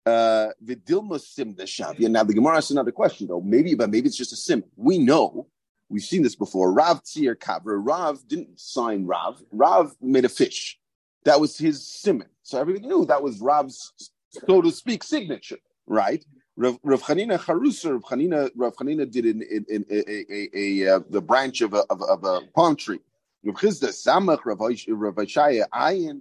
Uh. 0.05 0.53
Now 0.61 2.25
the 2.25 2.35
Gemara 2.35 2.59
asks 2.59 2.71
another 2.71 2.92
question 2.92 3.29
though. 3.29 3.40
Maybe 3.40 3.75
but 3.77 3.88
maybe 3.88 4.09
it's 4.09 4.16
just 4.18 4.35
a 4.35 4.37
sim. 4.37 4.64
We 4.77 4.99
know 4.99 5.47
we've 5.88 6.03
seen 6.03 6.23
this 6.23 6.37
before. 6.37 6.71
Rav 6.71 7.03
Tzir 7.03 7.35
Kavra. 7.35 7.81
Rav 7.83 8.29
didn't 8.29 8.61
sign 8.61 9.07
Rav. 9.07 9.42
Rav 9.51 9.97
made 10.03 10.27
a 10.27 10.29
fish. 10.29 10.79
That 11.25 11.40
was 11.40 11.57
his 11.57 11.87
simon. 11.88 12.29
So 12.42 12.61
everybody 12.61 12.87
knew 12.87 13.07
that 13.07 13.23
was 13.23 13.40
Rav's 13.40 14.11
so 14.29 14.61
to 14.61 14.71
speak 14.71 15.03
signature, 15.03 15.61
right? 15.87 16.23
Rav, 16.56 16.78
Rav 16.82 17.02
Chanina 17.02 17.38
Charusa, 17.38 17.92
Rav 17.92 18.02
Chanina, 18.02 18.50
Rav 18.54 18.74
Chanina 18.76 19.10
did 19.10 19.24
in, 19.24 19.42
in, 19.42 19.64
in 19.68 19.84
a, 19.90 20.10
a, 20.10 20.26
a, 20.30 20.48
a, 20.86 20.96
uh, 20.96 21.00
the 21.08 21.22
branch 21.22 21.60
of 21.62 21.72
a, 21.72 21.84
of, 21.88 22.02
of 22.02 22.24
a 22.24 22.40
palm 22.54 22.76
tree. 22.76 23.00
Rav 23.44 23.56
Chisda 23.56 23.88
Samach, 23.88 24.44
Rav 24.44 24.58
Ashaya 24.58 25.64
Ayin, 25.72 26.20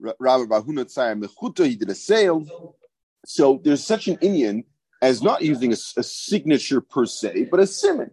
Rav 0.00 0.42
Bahuna 0.48 0.84
Tzaya 0.84 1.22
Mechuta, 1.22 1.66
he 1.66 1.76
did 1.76 1.90
a 1.90 1.94
sale. 1.94 2.76
So 3.26 3.60
there's 3.62 3.84
such 3.84 4.08
an 4.08 4.16
inyan 4.18 4.64
as 5.02 5.22
not 5.22 5.42
using 5.42 5.72
a, 5.72 5.76
a, 5.96 6.02
signature 6.02 6.80
per 6.80 7.06
se, 7.06 7.48
but 7.50 7.60
a 7.60 7.66
simon. 7.66 8.10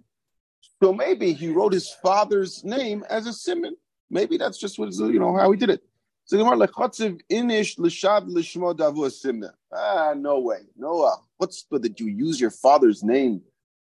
So 0.82 0.94
maybe 0.94 1.34
he 1.34 1.50
wrote 1.50 1.74
his 1.74 1.90
father's 2.04 2.64
name 2.64 3.04
as 3.10 3.28
a 3.28 3.34
simon. 3.34 3.76
Maybe 4.10 4.38
that's 4.38 4.58
just 4.58 4.78
what 4.78 4.94
you 4.94 5.20
know 5.20 5.36
how 5.36 5.52
he 5.52 5.58
did 5.58 5.70
it. 5.70 5.84
So 6.26 6.38
Gemara 6.38 6.68
inish 6.68 7.78
l'shav 7.78 8.28
l'shmo 8.28 8.76
davu 8.76 9.10
simna. 9.10 9.52
Ah, 9.72 10.14
no 10.16 10.40
way, 10.40 10.60
no 10.76 11.22
chutzpah 11.42 11.82
that 11.82 12.00
you 12.00 12.08
use 12.08 12.40
your 12.40 12.52
father's 12.52 13.04
name 13.04 13.42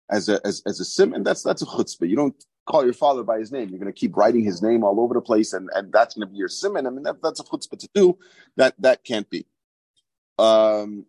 as 0.09 0.29
a 0.29 0.39
as, 0.45 0.61
as 0.65 0.79
a 0.79 0.85
sim, 0.85 1.13
and 1.13 1.25
that's 1.25 1.43
that's 1.43 1.61
a 1.61 1.65
chutzpah. 1.65 2.09
You 2.09 2.15
don't 2.15 2.35
call 2.65 2.83
your 2.83 2.93
father 2.93 3.23
by 3.23 3.39
his 3.39 3.51
name. 3.51 3.69
You're 3.69 3.79
going 3.79 3.91
to 3.91 3.99
keep 3.99 4.15
writing 4.15 4.43
his 4.43 4.61
name 4.61 4.83
all 4.83 4.99
over 4.99 5.13
the 5.13 5.21
place, 5.21 5.53
and, 5.53 5.69
and 5.73 5.91
that's 5.91 6.15
going 6.15 6.27
to 6.27 6.31
be 6.31 6.37
your 6.37 6.47
simon. 6.47 6.87
I 6.87 6.89
mean, 6.89 7.03
that, 7.03 7.21
that's 7.21 7.39
a 7.39 7.43
chutzpah 7.43 7.79
to 7.79 7.89
do. 7.93 8.17
That 8.57 8.75
that 8.79 9.03
can't 9.03 9.29
be. 9.29 9.45
Um. 10.37 11.05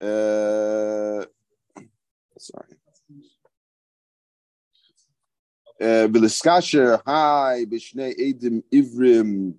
Uh. 0.00 1.24
Sorry. 2.38 2.76
Uh, 5.80 6.08
hi 6.08 7.64
b'shnei 7.66 8.14
edim 8.18 8.62
ivrim 8.72 9.54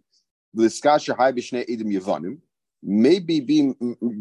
Maybe 2.84 3.40
be 3.40 3.74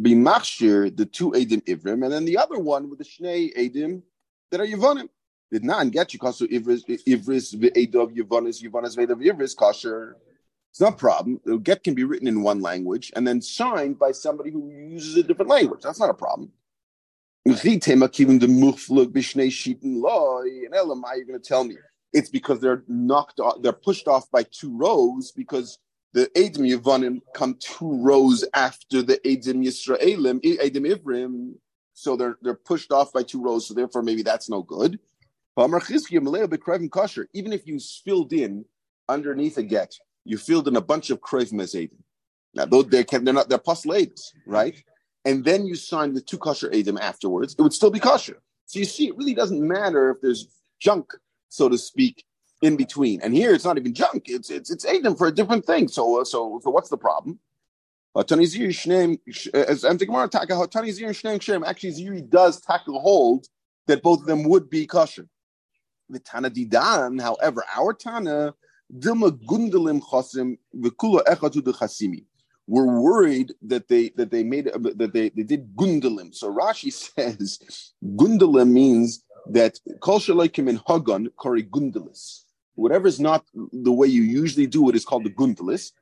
be 0.03 0.15
machshir 0.15 0.97
the 0.97 1.07
two 1.07 1.33
edim 1.33 1.63
ivrim, 1.67 2.05
and 2.05 2.13
then 2.13 2.25
the 2.25 2.39
other 2.39 2.59
one 2.59 2.89
with 2.89 2.99
the 2.99 3.05
shnei 3.05 3.55
edim 3.57 4.03
that 4.51 4.61
are 4.61 4.67
yevonim. 4.67 5.09
Did 5.53 5.65
not 5.65 5.91
get 5.91 6.13
you 6.13 6.19
because 6.19 6.41
ivris 6.41 6.85
ivris 7.07 7.55
ve'edov 7.55 8.17
yevonis 8.17 8.63
yevonis 8.63 8.97
ve'edov 8.97 9.23
ivris 9.23 9.55
kosher. 9.55 10.17
It's 10.71 10.81
not 10.81 10.95
a 10.95 10.97
problem. 10.97 11.41
The 11.45 11.59
get 11.59 11.85
can 11.85 11.95
be 11.95 12.03
written 12.03 12.27
in 12.27 12.43
one 12.43 12.61
language 12.61 13.13
and 13.15 13.29
then 13.29 13.41
signed 13.41 13.97
by 13.97 14.11
somebody 14.11 14.51
who 14.51 14.69
uses 14.71 15.17
a 15.17 15.23
different 15.23 15.49
language. 15.49 15.83
That's 15.83 16.01
not 16.01 16.11
a 16.11 16.15
problem. 16.15 16.51
And 17.47 17.55
Elam, 17.55 17.85
you're 21.15 21.25
going 21.25 21.41
to 21.41 21.41
tell 21.41 21.63
me 21.63 21.77
it's 22.13 22.29
because 22.29 22.59
they're 22.61 22.83
knocked 22.89 23.39
off, 23.39 23.63
they're 23.63 23.73
pushed 23.73 24.09
off 24.09 24.29
by 24.31 24.45
two 24.45 24.77
rows 24.77 25.31
because 25.31 25.79
the 26.15 26.31
Edim 26.37 26.65
Yevanim 26.73 27.21
come 27.35 27.57
two 27.59 28.01
rows 28.01 28.45
after 28.55 29.03
the 29.03 29.19
Edim 29.19 29.65
Yisraelim, 29.67 30.41
Edim 30.43 30.95
Ivrim, 30.95 31.55
so 31.93 32.17
they're 32.17 32.37
they're 32.41 32.55
pushed 32.55 32.93
off 32.93 33.13
by 33.13 33.25
two 33.25 33.43
rows, 33.43 33.67
so 33.67 33.75
therefore 33.75 34.03
maybe 34.03 34.23
that's 34.23 34.49
no 34.49 34.63
good. 34.63 34.99
Even 35.57 35.81
if 37.53 37.67
you 37.67 37.81
filled 38.05 38.33
in 38.33 38.65
underneath 39.09 39.59
a 39.59 39.63
get, 39.63 39.95
you 40.25 40.39
filled 40.39 40.67
in 40.69 40.77
a 40.77 40.81
bunch 40.81 41.11
of 41.11 41.21
krevim 41.21 41.61
as 41.61 41.75
Edim. 41.75 41.99
Now 42.55 42.65
though 42.65 42.83
they 42.83 43.05
can 43.05 43.25
they're 43.25 43.35
not 43.35 43.49
they're 43.49 43.59
postulates, 43.59 44.33
right? 44.47 44.81
And 45.25 45.45
then 45.45 45.67
you 45.67 45.75
sign 45.75 46.15
the 46.15 46.21
two 46.21 46.39
kosher 46.39 46.71
Edim 46.71 47.01
afterwards, 47.01 47.57
it 47.59 47.63
would 47.63 47.73
still 47.73 47.91
be 47.91 48.01
kosher. 48.01 48.41
So 48.67 48.79
you 48.79 48.85
see, 48.85 49.09
it 49.09 49.17
really 49.17 49.35
doesn't 49.35 49.61
matter 49.61 50.11
if 50.11 50.21
there's 50.21 50.49
junk, 50.81 51.13
so 51.49 51.69
to 51.69 51.77
speak, 51.79 52.25
in 52.65 52.77
between. 52.77 53.21
And 53.23 53.35
here 53.35 53.55
it's 53.55 53.65
not 53.65 53.79
even 53.79 53.95
junk; 53.95 54.25
it's 54.27 54.51
it's 54.51 54.71
it's 54.71 54.87
Adim 54.87 55.19
for 55.19 55.29
a 55.29 55.33
different 55.33 55.67
thing. 55.67 55.89
So 55.89 56.21
uh, 56.21 56.25
so 56.25 56.61
so 56.65 56.71
what's 56.71 56.91
the 56.91 56.99
problem? 56.99 57.41
Actually, 58.17 58.47
Ziri 61.93 62.31
does 62.31 62.61
tackle 62.61 63.01
hold 63.01 63.47
that 63.89 64.03
both 64.03 64.21
of 64.21 64.27
them 64.27 64.45
would 64.45 64.71
be 64.71 64.87
kosher. 64.87 65.29
The 66.11 66.21
Tana 66.21 66.51
Didan, 66.51 67.21
however, 67.23 67.65
our 67.77 67.95
Tana 67.95 68.55
Dilma 68.93 69.33
Gundalim 69.47 70.03
Chasim 70.03 70.59
Vikula 70.77 71.25
Echatu 71.25 71.65
de 71.65 71.73
Chasimi. 71.73 72.25
We're 72.69 73.01
worried 73.01 73.55
that 73.63 73.89
they 73.89 74.11
that 74.17 74.31
they 74.31 74.45
made 74.45 74.67
that 74.67 75.11
they, 75.15 75.31
they 75.31 75.43
did 75.43 75.75
gundalim. 75.77 76.35
So 76.35 76.55
Rashi 76.55 76.93
says 77.17 77.59
gundalim 78.05 78.71
means 78.71 79.25
that 79.51 79.81
kol 80.01 80.21
shaloikim 80.21 80.69
in 80.69 80.81
hagon 80.89 81.31
kori 81.37 81.65
gundalis 81.65 82.44
whatever 82.75 83.07
is 83.07 83.21
not 83.21 83.45
the 83.55 83.93
way 83.93 84.07
you 84.07 84.23
usually 84.23 84.67
do 84.67 84.89
it 84.89 84.97
is 84.97 85.05
called 85.05 85.25
the 85.25 85.31
gundalis. 85.31 85.93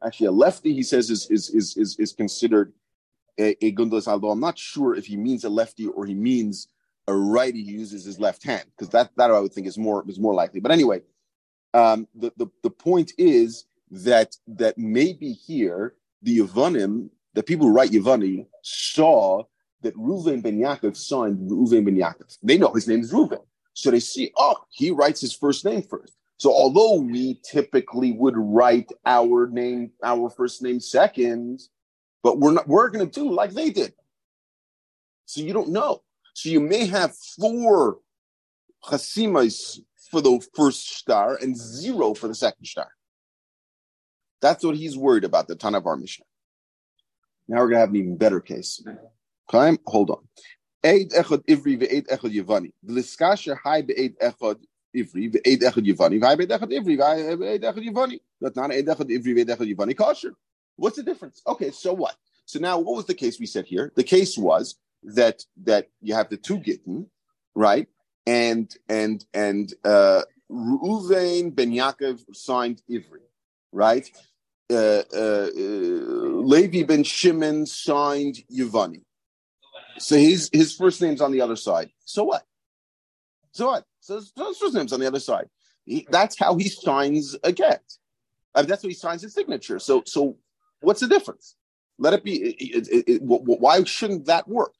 Actually, 0.00 0.26
a 0.26 0.32
lefty, 0.32 0.72
he 0.72 0.82
says, 0.82 1.10
is 1.10 1.30
is 1.30 1.50
is 1.50 1.76
is, 1.76 1.96
is 1.98 2.12
considered 2.12 2.72
a, 3.38 3.64
a 3.64 3.72
gundalis. 3.72 4.06
Although 4.06 4.30
I'm 4.30 4.40
not 4.40 4.58
sure 4.58 4.94
if 4.94 5.06
he 5.06 5.16
means 5.16 5.44
a 5.44 5.48
lefty 5.48 5.86
or 5.88 6.06
he 6.06 6.14
means 6.14 6.68
a 7.06 7.14
righty. 7.14 7.64
He 7.64 7.72
uses 7.72 8.04
his 8.04 8.20
left 8.20 8.44
hand 8.44 8.64
because 8.76 8.90
that 8.90 9.10
that 9.16 9.30
I 9.30 9.40
would 9.40 9.52
think 9.52 9.66
is 9.66 9.76
more 9.76 10.04
is 10.08 10.18
more 10.18 10.34
likely. 10.34 10.60
But 10.60 10.72
anyway, 10.72 11.02
um, 11.74 12.06
the, 12.14 12.32
the 12.36 12.46
the 12.62 12.70
point 12.70 13.12
is 13.18 13.64
that 13.90 14.36
that 14.46 14.78
maybe 14.78 15.32
here 15.32 15.94
the 16.22 16.38
Yavanim, 16.38 17.10
the 17.34 17.42
people 17.42 17.66
who 17.66 17.72
write 17.72 17.90
Yavani, 17.90 18.46
saw 18.62 19.44
that 19.82 19.96
Reuven 19.96 20.42
ben 20.42 20.58
Yaakov 20.58 20.96
signed 20.96 21.50
Reuven 21.50 21.84
ben 21.84 21.96
Yaakov. 21.96 22.38
They 22.42 22.58
know 22.58 22.72
his 22.72 22.88
name 22.88 23.00
is 23.00 23.12
Reuven. 23.12 23.40
So 23.74 23.90
they 23.90 24.00
see, 24.00 24.32
oh, 24.36 24.56
he 24.70 24.90
writes 24.90 25.20
his 25.20 25.32
first 25.32 25.64
name 25.64 25.82
first. 25.82 26.14
So 26.38 26.52
although 26.52 27.00
we 27.00 27.40
typically 27.44 28.12
would 28.12 28.36
write 28.36 28.90
our 29.04 29.48
name, 29.48 29.90
our 30.02 30.30
first 30.30 30.62
name 30.62 30.80
second, 30.80 31.60
but 32.22 32.38
we're 32.38 32.52
not 32.52 32.68
we're 32.68 32.90
gonna 32.90 33.06
do 33.06 33.30
like 33.30 33.52
they 33.52 33.70
did. 33.70 33.92
So 35.26 35.40
you 35.40 35.52
don't 35.52 35.70
know. 35.70 36.02
So 36.34 36.48
you 36.48 36.60
may 36.60 36.86
have 36.86 37.14
four 37.16 37.98
chasimas 38.84 39.80
for 40.10 40.20
the 40.20 40.40
first 40.54 40.96
star 40.96 41.36
and 41.36 41.56
zero 41.56 42.14
for 42.14 42.28
the 42.28 42.34
second 42.34 42.66
star. 42.66 42.88
That's 44.40 44.64
what 44.64 44.76
he's 44.76 44.96
worried 44.96 45.24
about, 45.24 45.48
the 45.48 45.56
ton 45.56 45.74
of 45.74 45.86
our 45.86 45.96
Mishnah. 45.96 46.24
Now 47.48 47.58
we're 47.58 47.68
gonna 47.68 47.80
have 47.80 47.90
an 47.90 47.96
even 47.96 48.16
better 48.16 48.40
case. 48.40 48.82
Time, 49.50 49.78
hold 49.86 50.10
on. 50.10 50.28
Eid 50.84 51.10
ivri 51.12 51.78
ve'eid. 51.80 52.06
V'liskasher 52.86 53.58
hai 53.64 53.82
be'eid 53.82 54.16
ivri 54.96 55.32
ve'eid. 55.32 55.62
V'hai 55.62 56.38
be'eid 56.38 56.50
ivri 56.50 56.98
ve'eid. 56.98 58.20
But 58.40 58.56
not 58.56 58.70
eid 58.72 58.86
ivri 58.86 59.34
ve'eid 59.36 59.96
kosher. 59.96 60.32
What's 60.76 60.96
the 60.96 61.02
difference? 61.02 61.42
Okay, 61.46 61.70
so 61.70 61.92
what? 61.92 62.16
So 62.46 62.58
now, 62.58 62.78
what 62.78 62.96
was 62.96 63.06
the 63.06 63.14
case 63.14 63.38
we 63.38 63.46
said 63.46 63.66
here? 63.66 63.92
The 63.96 64.04
case 64.04 64.38
was 64.38 64.76
that 65.02 65.44
that 65.64 65.88
you 66.00 66.14
have 66.14 66.30
the 66.30 66.36
two 66.38 66.58
gittin, 66.58 67.06
right? 67.54 67.88
And 68.26 68.74
and 68.88 69.24
and 69.34 69.72
uh 69.84 70.22
Reuven 70.50 71.54
ben 71.54 71.72
Yaakov 71.72 72.24
signed 72.34 72.82
Ivri, 72.90 73.20
right? 73.72 74.10
Uh, 74.72 75.02
uh, 75.14 75.48
uh, 75.56 76.40
Levi 76.52 76.84
ben 76.84 77.04
Shimon 77.04 77.66
signed 77.66 78.38
Yavani. 78.52 79.02
So 79.98 80.16
his 80.16 80.50
his 80.52 80.74
first 80.74 81.00
name's 81.02 81.20
on 81.20 81.32
the 81.32 81.40
other 81.40 81.56
side. 81.56 81.90
So 82.04 82.24
what? 82.24 82.44
So 83.52 83.68
what? 83.68 83.84
So 84.00 84.16
his 84.16 84.32
first 84.58 84.74
name's 84.74 84.92
on 84.92 85.00
the 85.00 85.06
other 85.06 85.20
side. 85.20 85.48
He, 85.84 86.06
that's 86.10 86.38
how 86.38 86.56
he 86.56 86.68
signs 86.68 87.36
a 87.42 87.52
get. 87.52 87.82
I 88.54 88.62
mean, 88.62 88.68
that's 88.68 88.82
what 88.82 88.90
he 88.90 88.94
signs 88.94 89.22
his 89.22 89.34
signature. 89.34 89.78
So 89.78 90.02
so 90.06 90.36
what's 90.80 91.00
the 91.00 91.08
difference? 91.08 91.56
Let 91.98 92.14
it 92.14 92.24
be. 92.24 92.36
It, 92.36 92.88
it, 92.88 93.04
it, 93.08 93.22
why 93.22 93.82
shouldn't 93.84 94.26
that 94.26 94.46
work? 94.48 94.74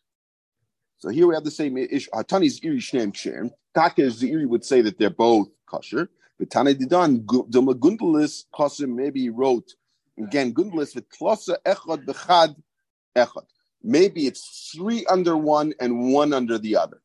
So 0.98 1.09
here 1.09 1.26
we 1.26 1.35
have 1.35 1.44
the 1.44 1.50
same 1.50 1.76
issue. 1.76 2.11
Uh, 2.12 2.22
Hatani's 2.22 2.61
iri 2.62 2.78
shneim 2.78 3.12
kshem. 3.12 3.50
Taka 3.74 4.02
Ziri 4.02 4.46
would 4.46 4.64
say 4.64 4.83
that 4.83 4.98
they're 4.98 5.11
both 5.11 5.48
kosher. 5.66 6.11
But 6.38 6.50
Tana 6.50 6.74
Didan, 6.74 7.24
Duma 7.50 7.74
Gundalis 7.74 8.44
Kosim 8.54 8.94
maybe 8.94 9.31
wrote 9.31 9.74
again 10.18 10.52
Gundalis 10.54 10.94
with 10.94 11.09
Klosa 11.09 11.57
Echad 11.64 12.04
Bechad 12.04 12.57
Echad 13.16 13.46
maybe 13.83 14.27
it's 14.27 14.73
three 14.75 15.05
under 15.07 15.37
one 15.37 15.75
and 15.81 16.12
one 16.12 16.33
under 16.33 16.59
the 16.59 16.77
other. 16.77 17.01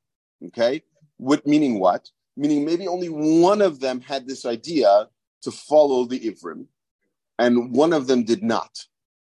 Okay, 0.47 0.83
what 1.17 1.45
meaning 1.47 1.79
what? 1.79 2.09
Meaning 2.35 2.65
maybe 2.65 2.87
only 2.87 3.09
one 3.09 3.61
of 3.61 3.79
them 3.79 4.01
had 4.01 4.27
this 4.27 4.45
idea 4.45 5.07
to 5.43 5.51
follow 5.51 6.05
the 6.05 6.19
Ivrim, 6.19 6.65
and 7.37 7.73
one 7.73 7.93
of 7.93 8.07
them 8.07 8.23
did 8.23 8.43
not. 8.43 8.85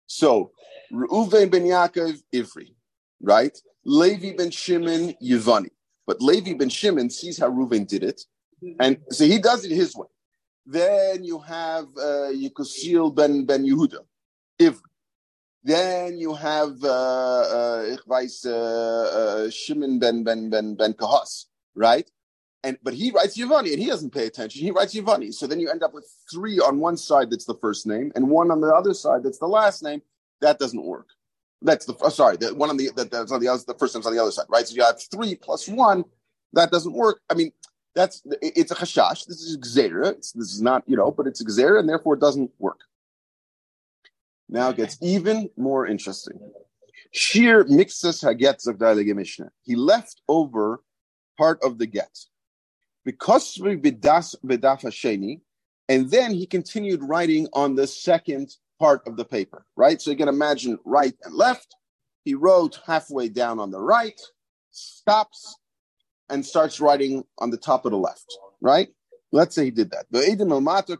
So 0.08 0.52
Reuven 0.92 1.50
ben 1.52 1.64
Yaakov 1.64 2.22
Ivri, 2.34 2.74
right? 3.22 3.58
Levi 3.86 4.36
ben 4.36 4.52
Shimon 4.52 5.14
Yevani. 5.24 5.70
But 6.06 6.22
Levi 6.22 6.54
ben 6.54 6.70
Shimon 6.70 7.10
sees 7.10 7.38
how 7.38 7.50
Reuven 7.50 7.88
did 7.88 8.04
it, 8.04 8.22
and 8.80 8.98
so 9.12 9.26
he 9.26 9.40
does 9.40 9.66
it 9.66 9.72
his 9.72 9.96
way. 9.96 10.08
Then 10.66 11.24
you 11.24 11.40
have 11.40 11.86
uh, 11.98 12.32
Yekusil 12.34 13.16
ben 13.16 13.46
ben 13.46 13.66
Yehuda, 13.66 14.00
Ivri. 14.60 14.89
Then 15.64 16.18
you 16.18 16.34
have 16.36 16.84
uh, 16.84 16.88
uh, 16.88 17.96
uh, 18.06 18.50
uh, 18.50 19.50
Shimon 19.50 20.00
ben 20.00 20.24
ben 20.24 20.50
ben 20.50 20.76
ben 20.76 20.94
Kahas, 20.94 21.46
right? 21.76 22.10
And 22.64 22.78
but 22.82 22.94
he 22.94 23.12
writes 23.12 23.38
Yavani 23.38 23.72
and 23.74 23.80
he 23.80 23.88
doesn't 23.88 24.14
pay 24.14 24.26
attention. 24.26 24.62
He 24.62 24.72
writes 24.72 24.94
Yavani. 24.94 25.34
So 25.34 25.48
then 25.48 25.60
you 25.60 25.70
end 25.70 25.84
up 25.84 25.94
with 25.94 26.10
three 26.32 26.60
on 26.60 26.80
one 26.80 26.98
side 26.98 27.30
that's 27.30 27.46
the 27.46 27.58
first 27.62 27.86
name, 27.86 28.12
and 28.16 28.30
one 28.30 28.52
on 28.52 28.62
the 28.62 28.74
other 28.74 28.94
side 28.94 29.24
that's 29.24 29.40
the 29.40 29.48
last 29.48 29.84
name. 29.84 30.02
That 30.42 30.60
doesn't 30.60 30.84
work. 30.84 31.08
That's 31.62 31.86
the 31.86 31.96
oh, 32.02 32.10
sorry, 32.10 32.38
the 32.38 32.56
one 32.56 32.70
on 32.70 32.78
the 32.78 32.92
that, 32.96 33.12
that's 33.12 33.32
on 33.32 33.42
the 33.42 33.50
other 33.50 33.64
the 33.68 33.76
first 33.76 33.94
name's 33.94 34.08
on 34.08 34.16
the 34.16 34.22
other 34.22 34.32
side, 34.32 34.46
right? 34.50 34.66
So 34.66 34.76
you 34.76 34.84
have 34.84 35.02
three 35.12 35.36
plus 35.36 35.68
one. 35.68 36.06
That 36.54 36.72
doesn't 36.72 36.94
work. 36.94 37.20
I 37.30 37.34
mean, 37.34 37.52
that's 37.96 38.24
it's 38.42 38.72
a 38.72 38.76
chashash. 38.76 39.26
This 39.26 39.42
is 39.42 39.58
xera. 39.58 40.16
This 40.16 40.54
is 40.54 40.62
not 40.62 40.84
you 40.88 40.96
know, 40.96 41.12
but 41.12 41.28
it's 41.28 41.44
xera, 41.44 41.80
and 41.80 41.90
therefore 41.90 42.14
it 42.16 42.22
doesn't 42.22 42.52
work. 42.60 42.80
Now 44.50 44.70
it 44.70 44.78
gets 44.78 44.98
even 45.02 45.50
more 45.58 45.86
interesting. 45.86 46.40
Shir 47.12 47.66
mixes 47.66 48.22
haget 48.22 48.66
zagdai 48.66 49.16
Mishnah. 49.16 49.52
He 49.62 49.76
left 49.76 50.22
over 50.28 50.82
part 51.38 51.60
of 51.64 51.78
the 51.78 51.86
get 51.86 52.18
because 53.06 53.58
bidas 53.58 54.36
bidaf 54.46 54.82
hasheni, 54.82 55.42
and 55.88 56.10
then 56.12 56.34
he 56.34 56.46
continued 56.46 57.02
writing 57.04 57.48
on 57.54 57.76
the 57.76 57.88
second 57.88 58.56
part 58.80 59.02
of 59.08 59.18
the 59.18 59.26
paper. 59.26 59.66
Right, 59.76 60.02
so 60.02 60.12
you 60.12 60.18
can 60.18 60.28
imagine 60.28 60.78
right 60.86 61.16
and 61.24 61.34
left. 61.34 61.76
He 62.26 62.34
wrote 62.36 62.80
halfway 62.86 63.30
down 63.30 63.60
on 63.60 63.72
the 63.72 63.80
right, 63.80 64.20
stops, 64.72 65.58
and 66.30 66.46
starts 66.46 66.80
writing 66.80 67.24
on 67.40 67.50
the 67.50 67.58
top 67.58 67.86
of 67.86 67.92
the 67.92 67.98
left. 67.98 68.38
Right. 68.62 68.90
Let's 69.32 69.56
say 69.56 69.66
he 69.66 69.72
did 69.72 69.92
that. 69.92 70.06
The 70.12 70.20
edim 70.20 70.52
el 70.52 70.62
mater 70.62 70.98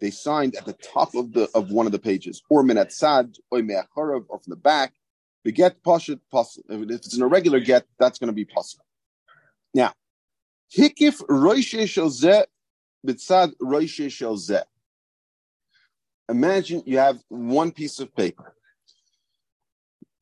They 0.00 0.10
signed 0.10 0.56
at 0.56 0.64
the 0.64 0.72
top 0.72 1.14
of 1.14 1.32
the 1.32 1.48
of 1.54 1.70
one 1.70 1.86
of 1.86 1.92
the 1.92 1.98
pages, 1.98 2.42
or 2.48 2.62
minat 2.62 2.90
sad, 2.92 3.36
or 3.50 3.60
or 3.60 4.40
from 4.40 4.50
the 4.50 4.56
back. 4.56 4.94
If 5.44 5.58
it's 5.58 7.14
an 7.16 7.22
irregular 7.22 7.60
get, 7.60 7.86
that's 7.98 8.18
going 8.18 8.28
to 8.28 8.34
be 8.34 8.44
possible. 8.44 8.84
Now, 9.74 9.92
hikif. 10.76 11.22
Imagine 16.28 16.82
you 16.86 16.98
have 16.98 17.22
one 17.28 17.72
piece 17.72 18.00
of 18.00 18.14
paper. 18.14 18.54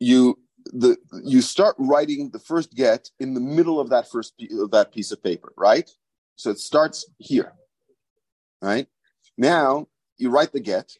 You 0.00 0.38
the 0.66 0.96
you 1.24 1.40
start 1.40 1.74
writing 1.78 2.30
the 2.30 2.38
first 2.38 2.74
get 2.74 3.10
in 3.18 3.34
the 3.34 3.40
middle 3.40 3.80
of 3.80 3.90
that 3.90 4.08
first 4.10 4.34
of 4.60 4.70
that 4.70 4.92
piece 4.92 5.12
of 5.12 5.22
paper, 5.22 5.52
right? 5.56 5.90
So 6.38 6.50
it 6.50 6.60
starts 6.60 7.04
here, 7.18 7.52
right? 8.62 8.86
Now 9.36 9.88
you 10.18 10.30
write 10.30 10.52
the 10.52 10.60
get, 10.60 10.92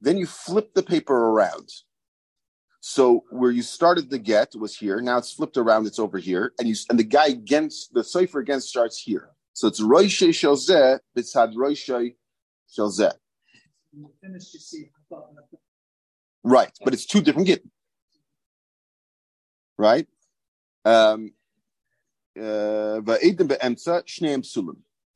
then 0.00 0.16
you 0.16 0.24
flip 0.24 0.72
the 0.74 0.84
paper 0.84 1.16
around. 1.16 1.68
So 2.80 3.24
where 3.30 3.50
you 3.50 3.62
started 3.62 4.08
the 4.08 4.20
get 4.20 4.54
was 4.54 4.76
here. 4.76 5.00
Now 5.00 5.18
it's 5.18 5.32
flipped 5.32 5.56
around. 5.56 5.88
It's 5.88 5.98
over 5.98 6.16
here, 6.18 6.52
and 6.60 6.68
you 6.68 6.76
and 6.88 6.96
the 6.96 7.04
guy 7.04 7.26
against 7.26 7.92
the 7.92 8.04
cipher 8.04 8.38
against 8.38 8.68
starts 8.68 9.02
here. 9.02 9.30
So 9.52 9.66
it's 9.66 9.80
roishe 9.80 10.28
shelzeh 10.28 11.00
bitzad 11.16 11.54
roishe 11.56 12.14
shelzeh. 12.70 13.14
Right, 16.44 16.72
but 16.84 16.94
it's 16.94 17.04
two 17.04 17.20
different 17.20 17.48
get. 17.48 17.64
Right. 19.76 20.06
Um, 20.84 21.32
uh, 22.38 23.00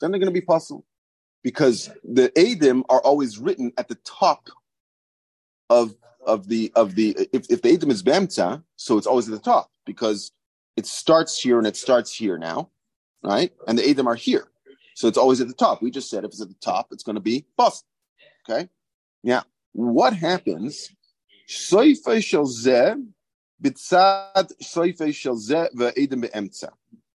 then 0.01 0.11
they're 0.11 0.21
going 0.21 0.27
to 0.27 0.31
be 0.31 0.41
possible 0.41 0.85
because 1.43 1.91
the 2.05 2.31
Adim 2.31 2.83
are 2.89 3.01
always 3.01 3.39
written 3.39 3.73
at 3.79 3.89
the 3.89 3.99
top 4.05 4.49
of 5.71 5.95
of 6.25 6.49
the 6.49 6.71
of 6.75 6.95
the 6.95 7.17
if, 7.33 7.51
if 7.51 7.63
the 7.63 7.77
Adim 7.77 7.91
is 7.91 8.03
Bemtza, 8.03 8.63
so 8.77 8.99
it's 8.99 9.07
always 9.07 9.29
at 9.29 9.35
the 9.35 9.41
top 9.41 9.71
because 9.87 10.33
it 10.77 10.87
starts 10.87 11.41
here 11.41 11.59
and 11.59 11.67
it 11.67 11.77
starts 11.77 12.15
here 12.15 12.39
now, 12.39 12.71
right? 13.23 13.53
And 13.67 13.79
the 13.79 13.83
Adim 13.83 14.07
are 14.07 14.15
here. 14.15 14.49
So 14.95 15.09
it's 15.09 15.19
always 15.19 15.41
at 15.41 15.49
the 15.49 15.55
top. 15.55 15.83
We 15.83 15.91
just 15.91 16.11
said 16.11 16.25
if 16.25 16.33
it's 16.33 16.43
at 16.43 16.49
the 16.49 16.55
top, 16.61 16.89
it's 16.93 17.03
going 17.03 17.15
to 17.15 17.21
be 17.21 17.47
possible. 17.57 17.89
Okay? 18.49 18.69
Now, 19.23 19.45
what 19.73 20.15
happens? 20.15 20.91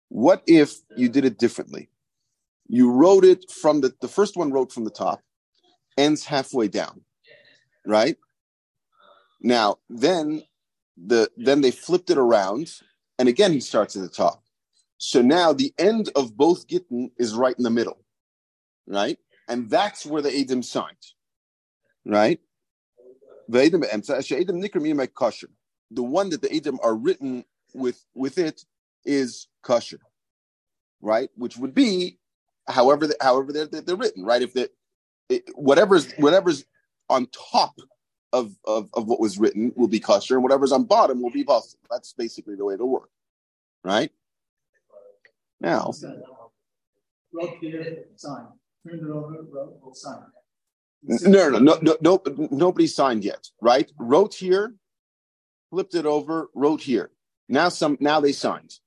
What 0.09 0.43
if 0.47 0.75
you 0.95 1.09
did 1.09 1.25
it 1.25 1.37
differently? 1.37 1.89
You 2.67 2.91
wrote 2.91 3.25
it 3.25 3.51
from 3.51 3.81
the 3.81 3.93
the 4.01 4.07
first 4.07 4.37
one 4.37 4.51
wrote 4.51 4.71
from 4.71 4.83
the 4.83 4.91
top, 4.91 5.21
ends 5.97 6.25
halfway 6.25 6.67
down, 6.67 7.01
right? 7.85 8.17
Now 9.41 9.77
then 9.89 10.43
the 10.97 11.29
then 11.37 11.61
they 11.61 11.71
flipped 11.71 12.09
it 12.09 12.17
around, 12.17 12.71
and 13.19 13.29
again 13.29 13.53
he 13.53 13.59
starts 13.59 13.95
at 13.95 14.01
the 14.01 14.09
top. 14.09 14.43
So 14.97 15.21
now 15.21 15.53
the 15.53 15.73
end 15.77 16.09
of 16.15 16.35
both 16.37 16.67
Gittin 16.67 17.11
is 17.17 17.35
right 17.35 17.55
in 17.57 17.63
the 17.63 17.69
middle, 17.69 17.99
right? 18.87 19.17
And 19.47 19.69
that's 19.69 20.05
where 20.05 20.21
the 20.21 20.29
Adim 20.29 20.63
signed, 20.63 20.97
right? 22.05 22.39
The 23.49 23.69
one 26.03 26.29
that 26.31 26.41
the 26.41 26.49
Adim 26.49 26.77
are 26.83 26.95
written 26.95 27.45
with 27.73 28.03
with 28.15 28.37
it 28.37 28.65
is 29.07 29.47
kosher, 29.63 29.99
right? 31.01 31.29
Which 31.35 31.57
would 31.57 31.73
be 31.73 32.19
however 32.67 33.07
the, 33.07 33.15
however 33.21 33.51
they're, 33.51 33.65
they're 33.65 33.95
written, 33.95 34.23
right? 34.23 34.41
If 34.41 34.53
the 34.53 34.69
whatever's 35.55 36.11
whatever's 36.13 36.65
on 37.09 37.27
top 37.27 37.79
of, 38.33 38.53
of, 38.65 38.89
of 38.93 39.07
what 39.07 39.19
was 39.19 39.37
written 39.37 39.71
will 39.75 39.87
be 39.87 39.99
kosher, 39.99 40.35
and 40.35 40.43
whatever's 40.43 40.71
on 40.71 40.83
bottom 40.83 41.21
will 41.21 41.31
be 41.31 41.43
possible. 41.43 41.83
That's 41.89 42.13
basically 42.13 42.55
the 42.55 42.65
way 42.65 42.75
it'll 42.75 42.89
work, 42.89 43.09
right? 43.83 44.11
Now, 45.59 45.91
wrote 47.33 47.57
here, 47.61 48.05
sign. 48.15 48.47
Turned 48.85 49.01
it 49.01 49.09
over, 49.09 49.43
wrote, 49.51 49.97
sign. 49.97 50.19
No, 51.03 51.49
no, 51.49 51.59
no, 51.59 51.77
no, 51.81 51.97
no, 52.01 52.21
nobody 52.51 52.87
signed 52.87 53.23
yet, 53.23 53.47
right? 53.61 53.89
Wrote 53.97 54.33
here, 54.33 54.75
flipped 55.69 55.95
it 55.95 56.05
over, 56.05 56.49
wrote 56.53 56.81
here. 56.81 57.11
Now 57.49 57.69
some, 57.69 57.97
now 57.99 58.19
they 58.19 58.33
signed. 58.33 58.79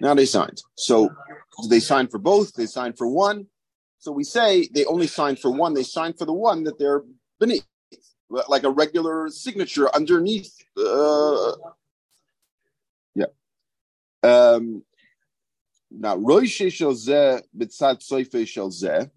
Now 0.00 0.14
they 0.14 0.26
signed. 0.26 0.62
So 0.74 1.10
they 1.68 1.80
signed 1.80 2.10
for 2.10 2.18
both. 2.18 2.54
They 2.54 2.66
signed 2.66 2.98
for 2.98 3.06
one. 3.06 3.46
So 3.98 4.12
we 4.12 4.24
say 4.24 4.68
they 4.74 4.84
only 4.84 5.06
signed 5.06 5.38
for 5.38 5.50
one. 5.50 5.72
They 5.72 5.82
signed 5.82 6.18
for 6.18 6.26
the 6.26 6.32
one 6.32 6.64
that 6.64 6.78
they're 6.78 7.02
beneath, 7.40 7.64
like 8.28 8.64
a 8.64 8.70
regular 8.70 9.28
signature 9.30 9.94
underneath. 9.94 10.52
Uh, 10.76 11.52
yeah. 13.14 13.26
Um, 14.22 14.82
now, 15.90 16.16
Roishe 16.16 16.66
Shelzeh 16.66 17.42
Bitzat 17.56 18.02
Soife. 18.02 19.10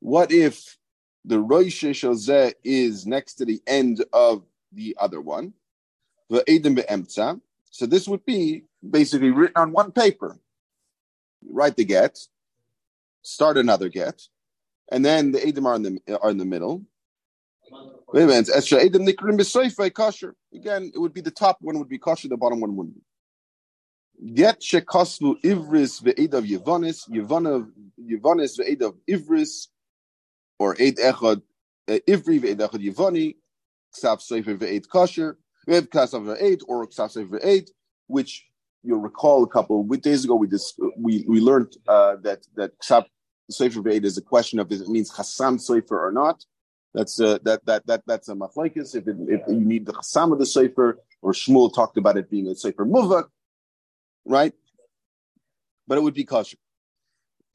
What 0.00 0.32
if 0.32 0.78
the 1.24 1.36
Roishe 1.36 1.90
Shelzeh 1.90 2.54
is 2.64 3.06
next 3.06 3.34
to 3.34 3.44
the 3.44 3.60
end 3.66 4.04
of 4.12 4.44
the 4.72 4.96
other 4.98 5.20
one? 5.20 5.52
Be'emtza. 6.30 7.40
So 7.70 7.86
this 7.86 8.08
would 8.08 8.24
be 8.24 8.64
basically 8.88 9.30
written 9.30 9.56
on 9.56 9.72
one 9.72 9.92
paper. 9.92 10.38
Write 11.48 11.76
the 11.76 11.84
get, 11.84 12.18
start 13.22 13.56
another 13.56 13.88
get, 13.88 14.22
and 14.90 15.04
then 15.04 15.32
the 15.32 15.38
Edim 15.38 15.66
are 15.66 15.76
in 15.76 15.82
the 15.82 16.18
are 16.20 16.30
in 16.30 16.38
the 16.38 16.44
middle. 16.44 16.84
Again, 18.12 18.44
it 20.94 20.98
would 20.98 21.12
be 21.12 21.20
the 21.20 21.30
top 21.30 21.58
one 21.60 21.78
would 21.78 21.88
be 21.88 21.98
kosher, 21.98 22.28
the 22.28 22.36
bottom 22.36 22.60
one 22.60 22.74
wouldn't 22.74 22.96
be. 22.96 23.02
Get 24.34 24.60
shekoslu 24.60 25.40
ivris 25.44 26.02
ve'edav 26.02 26.44
yevonis, 26.44 27.08
yevonav 27.08 27.70
yevonis 28.00 28.58
ve'edav 28.58 28.96
ivris, 29.08 29.68
or 30.58 30.74
eid 30.80 30.96
echad 30.96 31.42
uh, 31.88 31.98
ivri 32.08 32.40
ve'ed 32.40 32.58
echad 32.58 32.82
yevoni, 32.82 33.36
ksav 33.96 34.20
sefer 34.20 34.56
ve'ed 34.56 34.88
kosher, 34.88 35.38
ve'ed 35.68 35.88
ksav 35.88 36.24
ve'ed, 36.24 36.62
or 36.66 36.86
ksav 36.88 37.10
sefer 37.12 37.38
ve'ed, 37.38 37.70
which 38.08 38.47
you'll 38.88 39.00
recall 39.00 39.44
a 39.44 39.48
couple 39.48 39.80
of 39.80 40.02
days 40.02 40.24
ago 40.24 40.34
we 40.34 40.48
just 40.48 40.80
we 40.96 41.24
we 41.28 41.40
learned 41.40 41.76
uh, 41.86 42.16
that 42.22 42.40
that 42.56 42.72
ksav 42.80 43.04
sefer 43.50 43.80
ve'ed 43.80 44.04
is 44.04 44.18
a 44.18 44.22
question 44.22 44.58
of 44.58 44.70
if 44.72 44.80
it 44.80 44.88
means 44.88 45.10
chasam 45.10 45.60
sefer 45.60 46.06
or 46.06 46.12
not. 46.12 46.44
That's 46.94 47.20
uh, 47.20 47.38
that 47.44 47.64
that 47.66 47.86
that 47.86 48.02
that's 48.06 48.28
a 48.28 48.34
machlekes. 48.34 48.94
If, 48.94 49.04
if 49.06 49.40
you 49.48 49.60
need 49.60 49.86
the 49.86 49.92
chasam 49.92 50.32
of 50.32 50.38
the 50.38 50.46
sefer, 50.46 50.98
or 51.22 51.32
Shmuel 51.32 51.72
talked 51.72 51.96
about 51.96 52.16
it 52.16 52.30
being 52.30 52.46
a 52.48 52.54
sefer 52.54 52.84
muvak, 52.84 53.28
right? 54.24 54.54
But 55.86 55.98
it 55.98 56.02
would 56.02 56.14
be 56.14 56.24
kosher. 56.24 56.58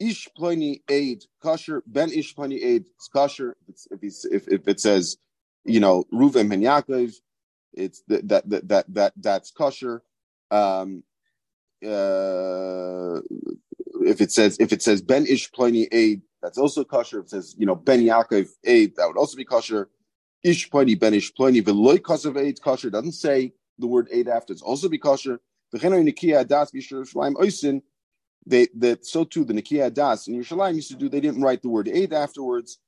Ish 0.00 0.28
pliny 0.36 0.82
aid 0.88 1.24
kosher, 1.42 1.82
ben 1.86 2.10
ish 2.10 2.34
pliny 2.34 2.62
aid 2.62 2.84
is 3.00 3.08
kosher. 3.12 3.56
If, 3.90 4.02
if, 4.30 4.48
if 4.48 4.68
it 4.68 4.80
says, 4.80 5.16
you 5.64 5.80
know, 5.80 6.04
Ruven 6.12 6.48
ben 6.48 6.62
Yaakov, 6.62 7.14
it's 7.72 8.02
that 8.08 8.28
that 8.28 8.68
that, 8.68 8.94
that 8.94 9.12
that's 9.16 9.50
kosher. 9.50 10.02
Um, 10.50 11.02
uh, 11.84 13.20
if 14.06 14.20
it 14.20 14.32
says 14.32 14.56
if 14.60 14.72
it 14.72 14.82
says 14.82 15.02
Ben 15.02 15.26
Ish 15.26 15.52
Pliny 15.52 15.88
eid, 15.92 16.22
that's 16.42 16.58
also 16.58 16.84
kosher. 16.84 17.20
If 17.20 17.26
it 17.26 17.30
says 17.30 17.54
you 17.58 17.66
know 17.66 17.74
Ben 17.74 18.00
Yaakov 18.00 18.48
eid, 18.66 18.96
that 18.96 19.06
would 19.06 19.18
also 19.18 19.36
be 19.36 19.44
kosher. 19.44 19.88
Ish 20.42 20.70
Pliny 20.70 20.94
Ben 20.94 21.14
Ish 21.14 21.34
Pliny 21.34 21.62
Veloy 21.62 21.98
Kosav 21.98 22.36
eid 22.38 22.60
kosher 22.62 22.90
doesn't 22.90 23.12
say 23.12 23.52
the 23.78 23.86
word 23.86 24.08
eid 24.14 24.28
after. 24.28 24.52
It's 24.52 24.62
also 24.62 24.88
be 24.88 24.98
kosher. 24.98 25.40
The. 25.72 25.78
They 28.46 28.68
that 28.76 29.06
so 29.06 29.24
too 29.24 29.44
the 29.44 29.54
Nikia 29.54 29.92
Das 29.92 30.28
in 30.28 30.34
Yerushalayim 30.34 30.74
used 30.74 30.90
to 30.90 30.96
do. 30.96 31.08
They 31.08 31.20
didn't 31.20 31.40
write 31.40 31.62
the 31.62 31.70
word 31.70 31.88
eid 31.88 32.12
afterwards. 32.12 32.78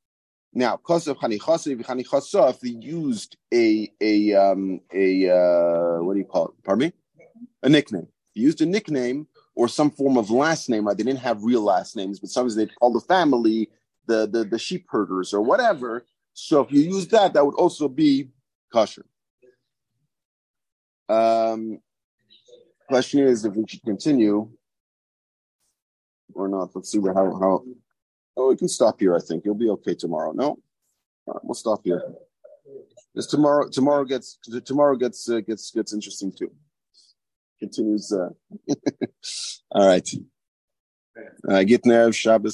Now, 0.52 0.76
Kosav 0.76 1.16
Chanichase 1.16 1.82
Chanichasa, 1.82 2.50
if 2.50 2.60
they 2.60 2.70
used 2.70 3.36
a 3.52 3.90
a 4.00 4.34
um 4.34 4.80
a 4.92 5.30
uh, 5.30 6.02
what 6.02 6.14
do 6.14 6.18
you 6.18 6.24
call 6.26 6.48
it? 6.48 6.54
Pardon 6.64 6.88
me, 6.88 6.92
a 7.62 7.68
nickname. 7.68 8.08
Used 8.36 8.60
a 8.60 8.66
nickname 8.66 9.26
or 9.54 9.66
some 9.66 9.90
form 9.90 10.16
of 10.18 10.30
last 10.30 10.68
name. 10.68 10.86
Right? 10.86 10.96
They 10.96 11.04
didn't 11.04 11.20
have 11.20 11.42
real 11.42 11.62
last 11.62 11.96
names, 11.96 12.20
but 12.20 12.30
sometimes 12.30 12.54
they'd 12.54 12.74
call 12.76 12.92
the 12.92 13.00
family 13.00 13.70
the, 14.06 14.26
the, 14.26 14.44
the 14.44 14.58
sheep 14.58 14.86
herders 14.88 15.32
or 15.32 15.40
whatever. 15.40 16.04
So 16.34 16.60
if 16.60 16.70
you 16.70 16.80
use 16.82 17.08
that, 17.08 17.32
that 17.32 17.44
would 17.44 17.54
also 17.54 17.88
be 17.88 18.28
kosher. 18.72 19.06
Um, 21.08 21.80
question 22.88 23.20
is 23.20 23.44
if 23.44 23.54
we 23.54 23.64
should 23.66 23.82
continue 23.82 24.50
or 26.34 26.48
not. 26.48 26.70
Let's 26.74 26.90
see 26.90 27.00
how 27.00 27.14
how. 27.14 27.64
Oh, 28.36 28.48
we 28.48 28.56
can 28.56 28.68
stop 28.68 29.00
here. 29.00 29.16
I 29.16 29.20
think 29.20 29.44
you'll 29.44 29.54
be 29.54 29.70
okay 29.70 29.94
tomorrow. 29.94 30.32
No, 30.32 30.58
right, 31.26 31.42
we'll 31.42 31.54
stop 31.54 31.80
here. 31.84 32.02
This 33.14 33.26
tomorrow. 33.26 33.68
Tomorrow 33.70 34.04
gets 34.04 34.38
tomorrow 34.64 34.94
gets 34.96 35.28
uh, 35.30 35.40
gets 35.40 35.70
gets 35.70 35.94
interesting 35.94 36.32
too 36.32 36.50
continues. 37.58 38.12
Uh, 38.12 38.30
all 39.70 39.86
right. 39.86 40.08
Uh, 41.48 41.62
get 41.64 41.84
Shabbos. 41.84 42.16